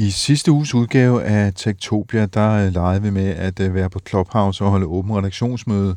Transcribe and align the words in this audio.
I 0.00 0.10
sidste 0.10 0.52
uges 0.52 0.74
udgave 0.74 1.22
af 1.24 1.52
Tektopia, 1.54 2.26
der 2.26 2.50
øh, 2.50 2.72
legede 2.72 3.02
vi 3.02 3.10
med 3.10 3.28
at 3.28 3.60
øh, 3.60 3.74
være 3.74 3.90
på 3.90 4.00
Clubhouse 4.08 4.64
og 4.64 4.70
holde 4.70 4.86
åben 4.86 5.16
redaktionsmøde. 5.16 5.96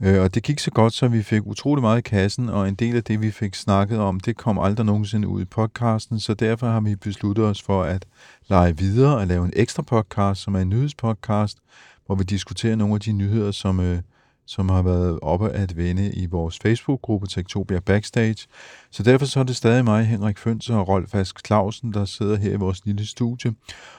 Øh, 0.00 0.22
og 0.22 0.34
det 0.34 0.42
gik 0.42 0.58
så 0.58 0.70
godt, 0.70 0.92
så 0.92 1.08
vi 1.08 1.22
fik 1.22 1.46
utrolig 1.46 1.82
meget 1.82 1.98
i 1.98 2.02
kassen, 2.02 2.48
og 2.48 2.68
en 2.68 2.74
del 2.74 2.96
af 2.96 3.04
det, 3.04 3.20
vi 3.20 3.30
fik 3.30 3.54
snakket 3.54 3.98
om, 3.98 4.20
det 4.20 4.36
kom 4.36 4.58
aldrig 4.58 4.86
nogensinde 4.86 5.28
ud 5.28 5.42
i 5.42 5.44
podcasten, 5.44 6.20
så 6.20 6.34
derfor 6.34 6.66
har 6.66 6.80
vi 6.80 6.96
besluttet 6.96 7.44
os 7.44 7.62
for 7.62 7.82
at 7.82 8.06
lege 8.48 8.78
videre 8.78 9.16
og 9.16 9.26
lave 9.26 9.44
en 9.44 9.52
ekstra 9.56 9.82
podcast, 9.82 10.42
som 10.42 10.54
er 10.54 10.60
en 10.60 10.68
nyhedspodcast, 10.68 11.58
hvor 12.06 12.14
vi 12.14 12.24
diskuterer 12.24 12.76
nogle 12.76 12.94
af 12.94 13.00
de 13.00 13.12
nyheder, 13.12 13.50
som, 13.50 13.80
øh, 13.80 13.98
som 14.46 14.68
har 14.68 14.82
været 14.82 15.18
oppe 15.22 15.50
at 15.50 15.76
vende 15.76 16.12
i 16.12 16.26
vores 16.26 16.58
Facebook-gruppe 16.62 17.26
Tektopia 17.26 17.80
Backstage. 17.80 18.46
Så 18.90 19.02
derfor 19.02 19.26
så 19.26 19.40
er 19.40 19.44
det 19.44 19.56
stadig 19.56 19.84
mig, 19.84 20.06
Henrik 20.06 20.38
Føns 20.38 20.70
og 20.70 20.88
Rolf 20.88 21.14
Ask 21.14 21.46
Clausen, 21.46 21.92
der 21.92 22.04
sidder 22.04 22.36
her 22.36 22.52
i 22.52 22.56
vores 22.56 22.86
lille 22.86 23.06
studie. 23.06 23.54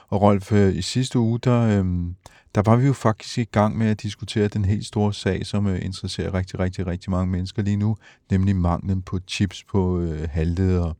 Og 0.08 0.22
Rolf, 0.22 0.52
øh, 0.52 0.76
i 0.76 0.82
sidste 0.82 1.18
uge, 1.18 1.38
der, 1.38 1.60
øh, 1.60 1.84
der 2.54 2.62
var 2.62 2.76
vi 2.76 2.86
jo 2.86 2.92
faktisk 2.92 3.38
i 3.38 3.44
gang 3.44 3.78
med 3.78 3.86
at 3.86 4.02
diskutere 4.02 4.48
den 4.48 4.64
helt 4.64 4.86
store 4.86 5.14
sag, 5.14 5.46
som 5.46 5.66
øh, 5.66 5.84
interesserer 5.84 6.34
rigtig, 6.34 6.58
rigtig, 6.58 6.86
rigtig 6.86 7.10
mange 7.10 7.32
mennesker 7.32 7.62
lige 7.62 7.76
nu, 7.76 7.96
nemlig 8.30 8.56
manglen 8.56 9.02
på 9.02 9.18
chips 9.28 9.64
på 9.64 10.00
øh, 10.00 10.28
halvledere. 10.30 10.94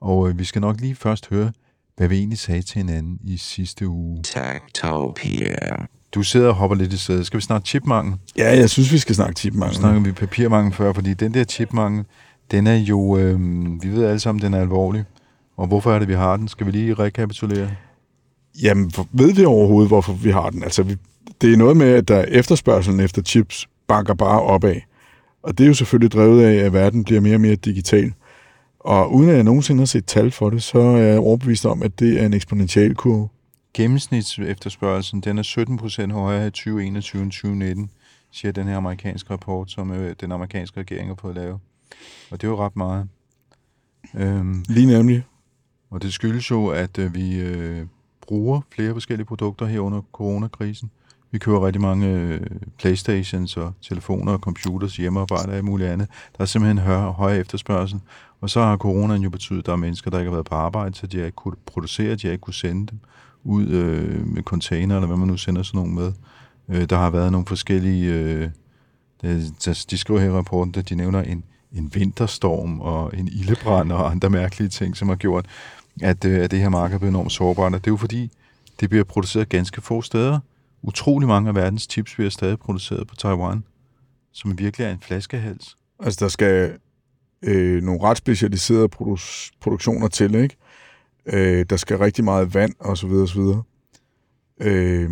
Og 0.00 0.28
øh, 0.28 0.38
vi 0.38 0.44
skal 0.44 0.60
nok 0.60 0.80
lige 0.80 0.94
først 0.94 1.28
høre, 1.28 1.52
hvad 1.96 2.08
vi 2.08 2.18
egentlig 2.18 2.38
sagde 2.38 2.62
til 2.62 2.76
hinanden 2.76 3.18
i 3.24 3.36
sidste 3.36 3.88
uge. 3.88 4.22
Tektopia. 4.22 5.86
Du 6.14 6.22
sidder 6.22 6.48
og 6.48 6.54
hopper 6.54 6.76
lidt 6.76 6.92
i 6.92 6.96
sædet. 6.96 7.26
Skal 7.26 7.36
vi 7.36 7.42
snakke 7.42 7.68
chipmangel? 7.68 8.14
Ja, 8.36 8.56
jeg 8.56 8.70
synes, 8.70 8.92
vi 8.92 8.98
skal 8.98 9.14
snakke 9.14 9.34
chipmangel. 9.34 9.74
Nu 9.76 9.80
snakker 9.80 10.00
vi 10.00 10.12
papirmangel 10.12 10.74
før, 10.74 10.92
fordi 10.92 11.14
den 11.14 11.34
der 11.34 11.44
chipmangel, 11.44 12.04
den 12.50 12.66
er 12.66 12.76
jo, 12.76 13.16
øh, 13.16 13.38
vi 13.82 13.88
ved 13.88 14.04
alle 14.04 14.20
sammen, 14.20 14.42
den 14.42 14.54
er 14.54 14.60
alvorlig. 14.60 15.04
Og 15.56 15.66
hvorfor 15.66 15.92
er 15.92 15.98
det, 15.98 16.08
vi 16.08 16.14
har 16.14 16.36
den? 16.36 16.48
Skal 16.48 16.66
vi 16.66 16.70
lige 16.70 16.94
rekapitulere? 16.94 17.70
Jamen, 18.62 18.92
ved 19.12 19.32
vi 19.32 19.44
overhovedet, 19.44 19.88
hvorfor 19.88 20.12
vi 20.12 20.30
har 20.30 20.50
den? 20.50 20.62
Altså, 20.62 20.82
vi, 20.82 20.96
det 21.40 21.52
er 21.52 21.56
noget 21.56 21.76
med, 21.76 21.86
at 21.86 22.08
der 22.08 22.22
efterspørgselen 22.22 23.00
efter 23.00 23.22
chips 23.22 23.68
banker 23.88 24.14
bare 24.14 24.42
opad. 24.42 24.76
Og 25.42 25.58
det 25.58 25.64
er 25.64 25.68
jo 25.68 25.74
selvfølgelig 25.74 26.12
drevet 26.12 26.44
af, 26.44 26.54
at 26.54 26.72
verden 26.72 27.04
bliver 27.04 27.20
mere 27.20 27.34
og 27.34 27.40
mere 27.40 27.54
digital. 27.54 28.12
Og 28.80 29.14
uden 29.14 29.28
at 29.30 29.36
jeg 29.36 29.44
nogensinde 29.44 29.80
har 29.80 29.86
set 29.86 30.06
tal 30.06 30.30
for 30.30 30.50
det, 30.50 30.62
så 30.62 30.78
er 30.78 30.96
jeg 30.96 31.18
overbevist 31.18 31.66
om, 31.66 31.82
at 31.82 32.00
det 32.00 32.22
er 32.22 32.26
en 32.26 32.34
eksponentiel 32.34 32.94
kurve. 32.94 33.28
Gennemsnitsefterspørgelsen, 33.74 35.20
den 35.20 35.38
er 35.38 35.42
17 35.42 35.76
procent 35.76 36.12
højere 36.12 36.46
i 36.46 36.50
2021 36.50 37.22
end 37.22 37.32
2019, 37.32 37.90
siger 38.30 38.52
den 38.52 38.66
her 38.66 38.76
amerikanske 38.76 39.30
rapport, 39.30 39.70
som 39.70 39.92
øh, 39.92 40.14
den 40.20 40.32
amerikanske 40.32 40.80
regering 40.80 41.08
har 41.08 41.14
fået 41.14 41.34
lavet. 41.34 41.58
Og 42.30 42.40
det 42.40 42.44
er 42.46 42.50
jo 42.50 42.64
ret 42.64 42.76
meget. 42.76 43.08
Øhm, 44.14 44.64
Lige 44.68 44.86
nemlig. 44.86 45.24
og 45.90 46.02
det 46.02 46.12
skyldes 46.12 46.50
jo, 46.50 46.66
at 46.66 46.98
øh, 46.98 47.14
vi 47.14 47.40
øh, 47.40 47.86
bruger 48.20 48.60
flere 48.74 48.92
forskellige 48.92 49.26
produkter 49.26 49.66
her 49.66 49.80
under 49.80 50.02
coronakrisen. 50.12 50.90
Vi 51.30 51.38
køber 51.38 51.66
rigtig 51.66 51.82
mange 51.82 52.08
øh, 52.08 52.40
Playstations 52.78 53.56
og 53.56 53.72
telefoner 53.82 54.32
og 54.32 54.38
computers, 54.38 54.96
hjemmearbejde 54.96 55.48
og 55.48 55.56
alt 55.56 55.64
muligt 55.64 55.90
andet. 55.90 56.08
Der 56.36 56.42
er 56.42 56.46
simpelthen 56.46 56.78
høj, 56.78 56.96
høj 56.96 57.36
efterspørgsel. 57.38 58.00
Og 58.40 58.50
så 58.50 58.60
har 58.60 58.76
coronaen 58.76 59.22
jo 59.22 59.30
betydet, 59.30 59.58
at 59.58 59.66
der 59.66 59.72
er 59.72 59.76
mennesker, 59.76 60.10
der 60.10 60.18
ikke 60.18 60.30
har 60.30 60.36
været 60.36 60.46
på 60.46 60.54
arbejde, 60.54 60.94
så 60.94 61.06
de 61.06 61.18
har 61.18 61.24
ikke 61.24 61.36
kunne 61.36 61.56
producere, 61.66 62.14
de 62.14 62.26
har 62.26 62.32
ikke 62.32 62.42
kunne 62.42 62.54
sende 62.54 62.86
dem 62.86 62.98
ud 63.44 63.66
øh, 63.66 64.26
med 64.26 64.42
container, 64.42 64.94
eller 64.96 65.06
hvad 65.06 65.16
man 65.16 65.28
nu 65.28 65.36
sender 65.36 65.62
sådan 65.62 65.78
nogle 65.78 65.94
med. 65.94 66.12
Øh, 66.68 66.90
der 66.90 66.96
har 66.96 67.10
været 67.10 67.32
nogle 67.32 67.46
forskellige... 67.46 68.12
Øh, 68.14 68.50
der- 69.22 69.84
de 69.90 69.98
skriver 69.98 70.20
her 70.20 70.28
i 70.28 70.32
rapporten, 70.32 70.74
at 70.78 70.88
de 70.88 70.94
nævner 70.94 71.22
en, 71.22 71.44
en 71.72 71.90
vinterstorm 71.94 72.80
og 72.80 73.10
en 73.18 73.28
ildebrand 73.28 73.92
og 73.92 74.10
andre 74.10 74.30
mærkelige 74.30 74.68
ting, 74.68 74.96
som 74.96 75.08
har 75.08 75.16
gjort, 75.16 75.46
at, 76.02 76.24
øh, 76.24 76.44
at 76.44 76.50
det 76.50 76.58
her 76.58 76.68
marked 76.68 76.94
er 76.94 76.98
blevet 76.98 77.12
enormt 77.12 77.32
sårbart. 77.32 77.74
Og 77.74 77.80
det 77.80 77.86
er 77.86 77.92
jo 77.92 77.96
fordi, 77.96 78.30
det 78.80 78.90
bliver 78.90 79.04
produceret 79.04 79.48
ganske 79.48 79.80
få 79.80 80.02
steder. 80.02 80.38
Utrolig 80.82 81.28
mange 81.28 81.48
af 81.48 81.54
verdens 81.54 81.86
chips 81.90 82.14
bliver 82.14 82.30
stadig 82.30 82.58
produceret 82.58 83.06
på 83.06 83.14
Taiwan, 83.16 83.64
som 84.32 84.58
virkelig 84.58 84.84
er 84.84 84.90
en 84.90 85.00
flaskehals. 85.00 85.76
Altså, 86.00 86.24
der 86.24 86.28
skal 86.28 86.72
øh, 87.42 87.82
nogle 87.82 88.02
ret 88.02 88.16
specialiserede 88.18 88.88
produ- 88.96 89.50
produktioner 89.60 90.08
til, 90.08 90.34
ikke? 90.34 90.56
Øh, 91.26 91.66
der 91.70 91.76
skal 91.76 91.98
rigtig 91.98 92.24
meget 92.24 92.54
vand, 92.54 92.72
og 92.78 92.98
så 92.98 93.06
videre, 93.06 93.22
og 93.22 93.28
så 93.28 93.40
videre. 93.40 93.62
Øh, 94.60 95.10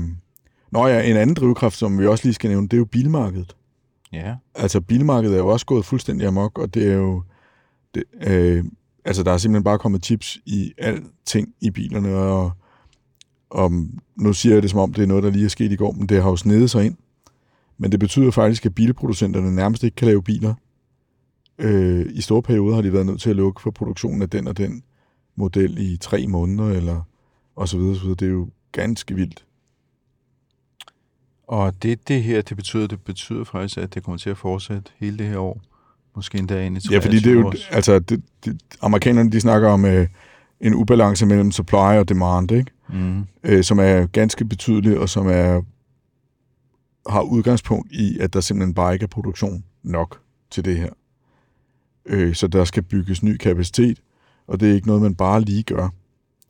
Nå 0.70 0.86
ja, 0.86 1.10
en 1.10 1.16
anden 1.16 1.34
drivkraft, 1.34 1.76
som 1.76 1.98
vi 1.98 2.06
også 2.06 2.24
lige 2.24 2.34
skal 2.34 2.50
nævne, 2.50 2.68
det 2.68 2.72
er 2.72 2.78
jo 2.78 2.84
bilmarkedet. 2.84 3.56
Ja. 4.12 4.34
Altså, 4.54 4.80
bilmarkedet 4.80 5.34
er 5.34 5.38
jo 5.38 5.48
også 5.48 5.66
gået 5.66 5.84
fuldstændig 5.84 6.26
amok, 6.26 6.58
og 6.58 6.74
det 6.74 6.88
er 6.88 6.94
jo... 6.94 7.22
Det, 7.94 8.04
øh, 8.26 8.64
altså, 9.04 9.22
der 9.22 9.32
er 9.32 9.38
simpelthen 9.38 9.64
bare 9.64 9.78
kommet 9.78 10.04
chips 10.04 10.38
i 10.46 10.72
alting 10.78 11.54
i 11.60 11.70
bilerne, 11.70 12.16
og, 12.16 12.50
og 13.50 13.72
nu 14.16 14.32
siger 14.32 14.54
jeg 14.54 14.62
det, 14.62 14.70
som 14.70 14.80
om 14.80 14.94
det 14.94 15.02
er 15.02 15.06
noget, 15.06 15.24
der 15.24 15.30
lige 15.30 15.44
er 15.44 15.48
sket 15.48 15.72
i 15.72 15.76
går, 15.76 15.92
men 15.92 16.06
det 16.06 16.22
har 16.22 16.30
jo 16.30 16.36
snedet 16.36 16.70
sig 16.70 16.86
ind. 16.86 16.96
Men 17.78 17.92
det 17.92 18.00
betyder 18.00 18.30
faktisk, 18.30 18.66
at 18.66 18.74
bilproducenterne 18.74 19.54
nærmest 19.54 19.84
ikke 19.84 19.94
kan 19.94 20.08
lave 20.08 20.22
biler. 20.22 20.54
Øh, 21.58 22.06
I 22.10 22.20
store 22.20 22.42
perioder 22.42 22.74
har 22.74 22.82
de 22.82 22.92
været 22.92 23.06
nødt 23.06 23.20
til 23.20 23.30
at 23.30 23.36
lukke 23.36 23.62
for 23.62 23.70
produktionen 23.70 24.22
af 24.22 24.30
den 24.30 24.48
og 24.48 24.56
den 24.56 24.82
model 25.38 25.78
i 25.78 25.96
tre 25.96 26.26
måneder, 26.26 26.68
eller 26.68 27.02
og 27.56 27.68
så 27.68 27.78
videre, 27.78 27.94
så 27.94 28.00
videre. 28.02 28.16
Det 28.16 28.26
er 28.26 28.32
jo 28.32 28.48
ganske 28.72 29.14
vildt. 29.14 29.44
Og 31.46 31.82
det, 31.82 32.08
det 32.08 32.22
her, 32.22 32.42
det 32.42 32.56
betyder, 32.56 32.86
det 32.86 33.00
betyder 33.00 33.44
faktisk, 33.44 33.78
at 33.78 33.94
det 33.94 34.02
kommer 34.02 34.18
til 34.18 34.30
at 34.30 34.38
fortsætte 34.38 34.90
hele 34.96 35.18
det 35.18 35.26
her 35.26 35.38
år. 35.38 35.60
Måske 36.16 36.38
endda 36.38 36.66
ind 36.66 36.76
i 36.76 36.80
Ja, 36.90 36.98
fordi 36.98 37.18
det 37.18 37.26
er 37.26 37.34
jo, 37.34 37.42
23 37.42 37.46
også. 37.46 37.66
altså, 37.70 37.98
det, 37.98 38.22
det, 38.44 38.62
amerikanerne, 38.80 39.32
de 39.32 39.40
snakker 39.40 39.68
om 39.68 39.84
øh, 39.84 40.08
en 40.60 40.74
ubalance 40.74 41.26
mellem 41.26 41.52
supply 41.52 41.76
og 41.98 42.08
demand, 42.08 42.52
ikke? 42.52 42.70
Mm. 42.88 43.26
Øh, 43.44 43.64
som 43.64 43.78
er 43.78 44.06
ganske 44.06 44.44
betydelig, 44.44 44.98
og 44.98 45.08
som 45.08 45.26
er 45.26 45.62
har 47.08 47.20
udgangspunkt 47.20 47.92
i, 47.92 48.18
at 48.18 48.32
der 48.32 48.40
simpelthen 48.40 48.74
bare 48.74 48.92
ikke 48.92 49.02
er 49.02 49.08
produktion 49.08 49.64
nok 49.82 50.20
til 50.50 50.64
det 50.64 50.76
her. 50.76 50.90
Øh, 52.06 52.34
så 52.34 52.46
der 52.46 52.64
skal 52.64 52.82
bygges 52.82 53.22
ny 53.22 53.36
kapacitet, 53.36 54.00
og 54.48 54.60
det 54.60 54.70
er 54.70 54.74
ikke 54.74 54.86
noget, 54.86 55.02
man 55.02 55.14
bare 55.14 55.40
lige 55.40 55.62
gør. 55.62 55.88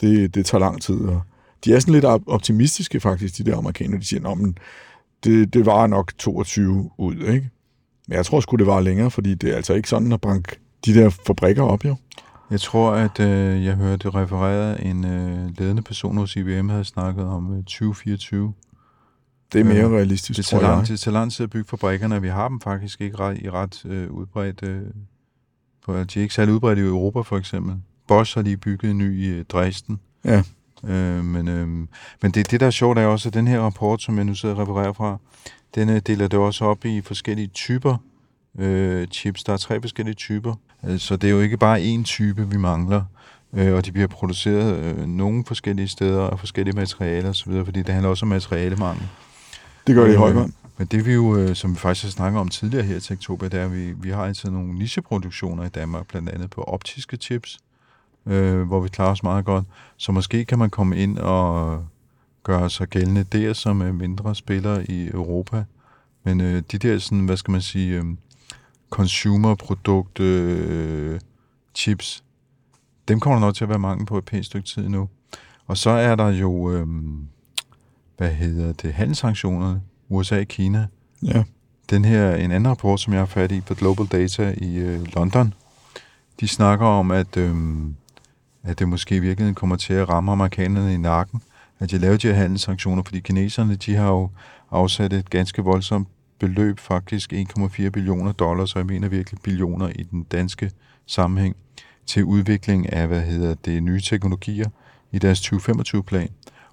Det, 0.00 0.34
det 0.34 0.46
tager 0.46 0.60
lang 0.60 0.82
tid. 0.82 1.00
Og 1.00 1.20
de 1.64 1.74
er 1.74 1.80
sådan 1.80 1.94
lidt 1.94 2.04
op- 2.04 2.22
optimistiske 2.26 3.00
faktisk, 3.00 3.38
de 3.38 3.44
der 3.44 3.56
amerikanere. 3.56 4.00
De 4.00 4.06
siger, 4.06 4.28
at 4.28 4.38
det, 5.24 5.54
det 5.54 5.66
var 5.66 5.86
nok 5.86 6.12
22 6.18 6.90
ud, 6.98 7.14
ikke? 7.16 7.50
Men 8.08 8.16
jeg 8.16 8.26
tror 8.26 8.40
sgu, 8.40 8.56
det 8.56 8.66
var 8.66 8.80
længere, 8.80 9.10
fordi 9.10 9.34
det 9.34 9.50
er 9.52 9.56
altså 9.56 9.74
ikke 9.74 9.88
sådan 9.88 10.12
at 10.12 10.20
banke 10.20 10.56
de 10.86 10.94
der 10.94 11.10
fabrikker 11.10 11.62
op, 11.62 11.84
jo. 11.84 11.96
Jeg 12.50 12.60
tror, 12.60 12.90
at 12.92 13.20
øh, 13.20 13.64
jeg 13.64 13.74
hørte 13.74 14.10
refereret, 14.10 14.86
en 14.86 15.04
øh, 15.04 15.50
ledende 15.58 15.82
person 15.82 16.16
hos 16.16 16.36
IBM 16.36 16.68
havde 16.68 16.84
snakket 16.84 17.24
om 17.24 17.52
øh, 17.52 17.58
2024. 17.64 18.52
Det 19.52 19.60
er 19.60 19.64
mere 19.64 19.76
Ja, 19.76 19.86
realistisk, 19.88 20.36
Det 20.36 20.44
tror 20.46 20.60
jeg. 20.60 20.88
det 20.88 21.00
tager 21.00 21.12
lang 21.12 21.32
tid 21.32 21.44
at 21.44 21.50
bygge 21.50 21.68
fabrikkerne, 21.68 22.22
vi 22.22 22.28
har 22.28 22.48
dem 22.48 22.60
faktisk 22.60 23.00
ikke 23.00 23.16
ret, 23.16 23.38
i 23.38 23.50
ret 23.50 23.84
øh, 23.86 24.10
udbredt. 24.10 24.62
Øh, 24.62 24.82
på, 25.92 26.04
de 26.04 26.18
er 26.18 26.22
ikke 26.22 26.34
særlig 26.34 26.54
udbredt 26.54 26.78
i 26.78 26.82
Europa, 26.82 27.20
for 27.20 27.36
eksempel. 27.38 27.74
Bosch 28.08 28.34
har 28.36 28.42
lige 28.42 28.56
bygget 28.56 28.90
en 28.90 28.98
ny 28.98 29.22
i 29.22 29.28
øh, 29.28 29.44
Dresden. 29.44 30.00
Ja. 30.24 30.42
Øh, 30.86 31.24
men 31.24 31.48
øh, 31.48 31.68
men 32.22 32.30
det, 32.34 32.50
det, 32.50 32.60
der 32.60 32.66
er 32.66 32.70
sjovt, 32.70 32.98
er 32.98 33.06
også, 33.06 33.28
at 33.28 33.34
den 33.34 33.46
her 33.48 33.60
rapport, 33.60 34.02
som 34.02 34.16
jeg 34.16 34.24
nu 34.24 34.34
sidder 34.34 34.54
og 34.54 34.60
refererer 34.60 34.92
fra, 34.92 35.18
den 35.74 35.88
øh, 35.88 36.00
deler 36.06 36.28
det 36.28 36.38
også 36.38 36.64
op 36.64 36.84
i 36.84 37.00
forskellige 37.00 37.46
typer 37.48 37.96
øh, 38.58 39.06
chips. 39.06 39.44
Der 39.44 39.52
er 39.52 39.56
tre 39.56 39.80
forskellige 39.80 40.14
typer. 40.14 40.54
Øh, 40.88 40.98
Så 40.98 41.16
det 41.16 41.28
er 41.28 41.32
jo 41.34 41.40
ikke 41.40 41.56
bare 41.56 41.80
én 41.80 42.02
type, 42.04 42.48
vi 42.50 42.56
mangler. 42.56 43.02
øh, 43.52 43.74
og 43.74 43.86
de 43.86 43.92
bliver 43.92 44.08
produceret 44.08 44.76
øh, 44.84 45.06
nogle 45.06 45.44
forskellige 45.46 45.88
steder 45.88 46.20
og 46.20 46.38
forskellige 46.38 46.76
materialer 46.76 47.28
osv., 47.30 47.64
fordi 47.64 47.82
det 47.82 47.88
handler 47.88 48.10
også 48.10 48.24
om 48.24 48.28
materialemangel. 48.28 49.08
Det 49.86 49.94
gør 49.94 50.04
det 50.04 50.12
i 50.12 50.16
høj 50.16 50.30
Øh, 50.30 50.36
grad. 50.36 50.48
Men 50.78 50.86
det 50.86 51.06
vi 51.06 51.12
jo, 51.12 51.36
øh, 51.36 51.56
som 51.56 51.70
vi 51.70 51.76
faktisk 51.76 52.04
har 52.04 52.10
snakket 52.10 52.40
om 52.40 52.48
tidligere 52.48 52.84
her 52.84 52.96
i 52.96 53.00
Tektopia, 53.00 53.48
det 53.48 53.60
er, 53.60 53.64
at 53.64 53.72
vi, 53.72 53.92
vi 53.92 54.10
har 54.10 54.24
altid 54.24 54.50
nogle 54.50 54.74
nicheproduktioner 54.74 55.64
i 55.64 55.68
Danmark, 55.68 56.06
blandt 56.06 56.28
andet 56.28 56.50
på 56.50 56.62
optiske 56.62 57.16
chips, 57.16 57.58
øh, 58.26 58.62
hvor 58.62 58.80
vi 58.80 58.88
klarer 58.88 59.10
os 59.10 59.22
meget 59.22 59.44
godt. 59.44 59.64
Så 59.96 60.12
måske 60.12 60.44
kan 60.44 60.58
man 60.58 60.70
komme 60.70 60.96
ind 60.96 61.18
og 61.18 61.84
gøre 62.42 62.70
sig 62.70 62.88
gældende 62.88 63.24
der 63.24 63.52
som 63.52 63.82
øh, 63.82 63.94
mindre 63.94 64.34
spillere 64.34 64.90
i 64.90 65.08
Europa. 65.08 65.64
Men 66.24 66.40
øh, 66.40 66.62
de 66.72 66.78
der, 66.78 66.98
sådan, 66.98 67.24
hvad 67.24 67.36
skal 67.36 67.52
man 67.52 67.62
sige, 67.62 67.98
øh, 67.98 68.04
consumer-produkt 68.90 70.20
øh, 70.20 71.20
chips, 71.74 72.24
dem 73.08 73.20
kommer 73.20 73.38
der 73.38 73.46
nok 73.46 73.54
til 73.54 73.64
at 73.64 73.68
være 73.70 73.78
mange 73.78 74.06
på 74.06 74.18
et 74.18 74.24
pænt 74.24 74.46
stykke 74.46 74.68
tid 74.68 74.88
nu. 74.88 75.08
Og 75.66 75.76
så 75.76 75.90
er 75.90 76.14
der 76.14 76.28
jo, 76.28 76.70
øh, 76.70 76.86
hvad 78.16 78.30
hedder 78.30 78.72
det, 78.72 78.92
handelssanktionerne, 78.92 79.82
USA 80.08 80.40
og 80.40 80.46
Kina. 80.46 80.86
Ja. 81.22 81.44
Den 81.90 82.04
her, 82.04 82.34
en 82.34 82.50
anden 82.50 82.70
rapport, 82.70 83.00
som 83.00 83.12
jeg 83.12 83.20
har 83.20 83.26
fat 83.26 83.52
i 83.52 83.60
på 83.60 83.74
Global 83.74 84.06
Data 84.06 84.54
i 84.56 84.76
øh, 84.76 85.06
London, 85.14 85.54
de 86.40 86.48
snakker 86.48 86.86
om, 86.86 87.10
at, 87.10 87.36
øh, 87.36 87.56
at 88.62 88.78
det 88.78 88.88
måske 88.88 89.16
i 89.16 89.18
virkeligheden 89.18 89.54
kommer 89.54 89.76
til 89.76 89.94
at 89.94 90.08
ramme 90.08 90.32
amerikanerne 90.32 90.94
i 90.94 90.96
nakken, 90.96 91.42
at 91.78 91.90
de 91.90 91.98
laver 91.98 92.16
de 92.16 92.26
her 92.26 92.34
handelssanktioner, 92.34 93.02
fordi 93.02 93.20
kineserne, 93.20 93.76
de 93.76 93.94
har 93.94 94.08
jo 94.08 94.30
afsat 94.70 95.12
et 95.12 95.30
ganske 95.30 95.62
voldsomt 95.62 96.08
beløb, 96.38 96.78
faktisk 96.78 97.32
1,4 97.32 97.88
billioner 97.88 98.32
dollars, 98.32 98.74
og 98.74 98.78
jeg 98.78 98.86
mener 98.86 99.08
virkelig 99.08 99.40
billioner 99.42 99.88
i 99.88 100.02
den 100.02 100.22
danske 100.22 100.70
sammenhæng, 101.06 101.56
til 102.06 102.24
udvikling 102.24 102.92
af, 102.92 103.06
hvad 103.06 103.20
hedder 103.20 103.54
det, 103.54 103.82
nye 103.82 104.00
teknologier 104.00 104.68
i 105.12 105.18
deres 105.18 105.40
2025-plan. 105.40 106.28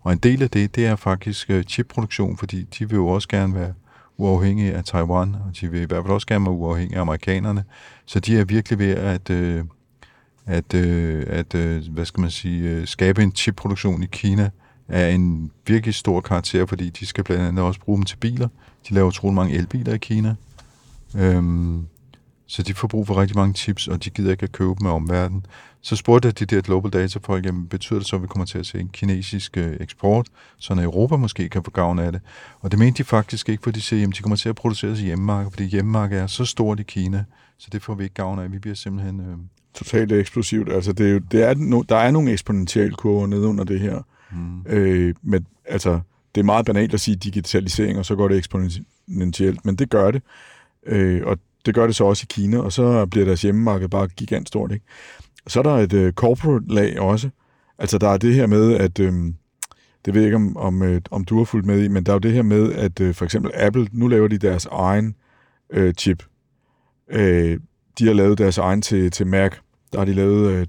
Og 0.06 0.14
en 0.14 0.18
del 0.18 0.44
af 0.44 0.50
det, 0.50 0.76
det 0.76 0.86
er 0.86 0.96
faktisk 0.96 1.50
øh, 1.50 1.64
chipproduktion, 1.64 2.38
fordi 2.38 2.64
de 2.64 2.90
vil 2.90 2.96
jo 2.96 3.08
også 3.08 3.28
gerne 3.28 3.56
være 3.56 3.74
uafhængige 4.18 4.74
af 4.74 4.84
Taiwan, 4.84 5.36
og 5.36 5.52
de 5.62 5.72
vil 5.72 5.82
i 5.82 5.86
hvert 5.86 6.04
fald 6.04 6.14
også 6.14 6.28
gerne 6.28 6.46
være 6.46 6.54
uafhængige 6.54 6.98
af 6.98 7.02
amerikanerne. 7.02 7.64
Så 8.06 8.20
de 8.20 8.38
er 8.40 8.46
virkelig 8.46 8.80
ved 8.80 8.92
at, 8.92 9.30
øh, 9.30 9.64
at, 10.46 10.74
øh, 10.74 11.26
at 11.30 11.56
øh, 11.56 11.84
hvad 11.90 12.06
skal 12.06 12.22
man 12.22 12.32
sige, 12.32 12.70
øh, 12.70 12.88
skabe 12.88 13.24
en 13.24 13.32
chipproduktion 13.32 14.04
i 14.04 14.06
Kina 14.12 14.50
af 14.88 15.12
en 15.12 15.52
virkelig 15.68 15.96
stor 15.96 16.22
karakter, 16.22 16.66
fordi 16.66 16.90
de 16.90 17.06
skal 17.06 17.24
blandt 17.24 17.44
andet 17.44 17.66
også 17.66 17.80
bruge 17.80 17.98
dem 17.98 18.06
til 18.06 18.18
biler. 18.18 18.48
De 18.90 18.94
laver 18.94 19.08
utrolig 19.08 19.36
mange 19.36 19.56
elbiler 19.56 19.94
i 19.94 19.98
Kina. 19.98 20.36
Øhm, 21.16 21.88
så 22.48 22.64
de 22.64 22.74
får 22.74 22.88
brug 22.88 23.08
for 23.08 23.18
rigtig 23.22 23.38
mange 23.38 23.54
chips, 23.54 23.88
og 23.88 24.04
de 24.04 24.10
gider 24.10 24.32
ikke 24.32 24.44
at 24.44 24.52
købe 24.52 24.76
dem 24.80 24.88
af 24.88 24.96
omverdenen. 24.96 25.46
Så 25.86 25.96
spurgte 25.96 26.26
jeg 26.26 26.40
de 26.40 26.46
der 26.46 26.62
global 26.62 26.92
data 26.92 27.20
folk, 27.24 27.46
jamen 27.46 27.68
betyder 27.68 28.00
det 28.00 28.08
så, 28.08 28.16
at 28.16 28.22
vi 28.22 28.28
kommer 28.28 28.46
til 28.46 28.58
at 28.58 28.66
se 28.66 28.80
en 28.80 28.90
kinesisk 28.90 29.58
øh, 29.58 29.78
eksport, 29.80 30.28
så 30.58 30.74
Europa 30.74 31.16
måske 31.16 31.50
kan 31.50 31.64
få 31.64 31.72
gavn 31.72 32.00
af 32.00 32.12
det? 32.12 32.22
Og 32.60 32.72
det 32.72 32.80
mente 32.80 32.98
de 32.98 33.04
faktisk 33.04 33.50
ikke, 33.50 33.64
for 33.64 33.72
de 33.72 33.82
siger, 33.82 34.08
at 34.08 34.18
de 34.18 34.22
kommer 34.22 34.36
til 34.36 34.50
at 34.50 34.56
producere 34.56 34.92
i 34.92 34.96
hjemmemarkedet, 34.96 35.54
fordi 35.54 35.66
hjemmemarkedet 35.66 36.24
er 36.24 36.28
så 36.28 36.46
stort 36.46 36.80
i 36.80 36.84
Kina, 36.84 37.24
så 37.58 37.68
det 37.72 37.84
får 37.84 37.96
vi 37.96 38.04
ikke 38.04 38.14
gavn 38.14 38.40
af. 38.40 38.52
Vi 38.52 38.60
bliver 38.60 38.76
simpelthen... 38.76 39.20
Øh, 39.20 39.38
Totalt 39.74 40.12
eksplosivt. 40.12 40.72
Altså, 40.72 40.94
det 40.94 41.08
er 41.08 41.12
jo, 41.12 41.20
det 41.20 41.44
er, 41.44 41.54
no, 41.56 41.82
der 41.82 41.96
er 41.96 42.12
nogle 42.12 42.32
eksponentielle 42.32 42.96
kurver 42.96 43.28
nede 43.28 43.48
under 43.48 43.64
det 43.64 43.80
her. 43.80 44.02
mm, 44.32 44.62
Øh, 44.66 45.16
men 45.22 45.48
altså, 45.66 46.00
det 46.36 46.42
er 46.42 46.46
meget 46.46 46.66
banalt 46.66 46.94
at 46.94 47.00
sige 47.00 47.16
digitalisering, 47.16 48.00
og 48.00 48.06
så 48.06 48.16
går 48.16 48.28
det 48.28 48.38
eksponentielt, 48.38 49.66
men 49.66 49.76
det 49.76 49.90
gør 49.90 50.12
det. 50.12 50.22
Øh, 50.86 51.22
og 51.26 51.38
det 51.66 51.76
gør 51.76 51.86
det 51.86 51.96
så 51.96 52.04
også 52.04 52.26
i 52.30 52.32
Kina, 52.34 52.58
og 52.58 52.74
så 52.74 53.06
bliver 53.06 53.26
deres 53.26 53.42
hjemmemarked 53.42 53.90
bare 53.90 54.08
gigantstort. 54.08 54.72
Ikke? 54.72 54.86
Så 55.48 55.60
er 55.60 55.64
der 55.64 55.76
et 55.76 55.94
øh, 55.94 56.14
corporate 56.14 56.66
lag 56.68 57.00
også. 57.00 57.30
Altså, 57.78 57.98
der 57.98 58.10
er 58.10 58.18
det 58.18 58.36
her 58.36 58.48
med, 58.48 58.74
at... 58.74 59.00
Øh, 59.00 59.14
det 60.06 60.14
ved 60.14 60.22
jeg 60.22 60.28
ikke, 60.28 60.36
om, 60.36 60.58
om, 60.58 60.84
øh, 60.84 61.02
om 61.12 61.26
du 61.26 61.38
har 61.38 61.44
fulgt 61.44 61.68
med 61.68 61.84
i, 61.84 61.88
men 61.88 62.04
der 62.04 62.12
er 62.12 62.16
jo 62.16 62.20
det 62.20 62.32
her 62.32 62.42
med, 62.42 62.74
at 62.74 63.00
øh, 63.00 63.16
for 63.16 63.26
eksempel 63.26 63.52
Apple, 63.56 63.88
nu 63.92 64.08
laver 64.08 64.28
de 64.28 64.38
deres 64.38 64.66
egen 64.66 65.16
øh, 65.70 65.94
chip. 65.94 66.24
Øh, 67.10 67.60
de 68.00 68.08
har 68.08 68.14
lavet 68.14 68.38
deres 68.38 68.58
egen 68.58 68.82
til, 68.82 69.12
til 69.12 69.28
Mac. 69.28 69.52
Der 69.94 69.98
har 69.98 70.06
de 70.06 70.14
lavet 70.14 70.52
øh, 70.52 70.68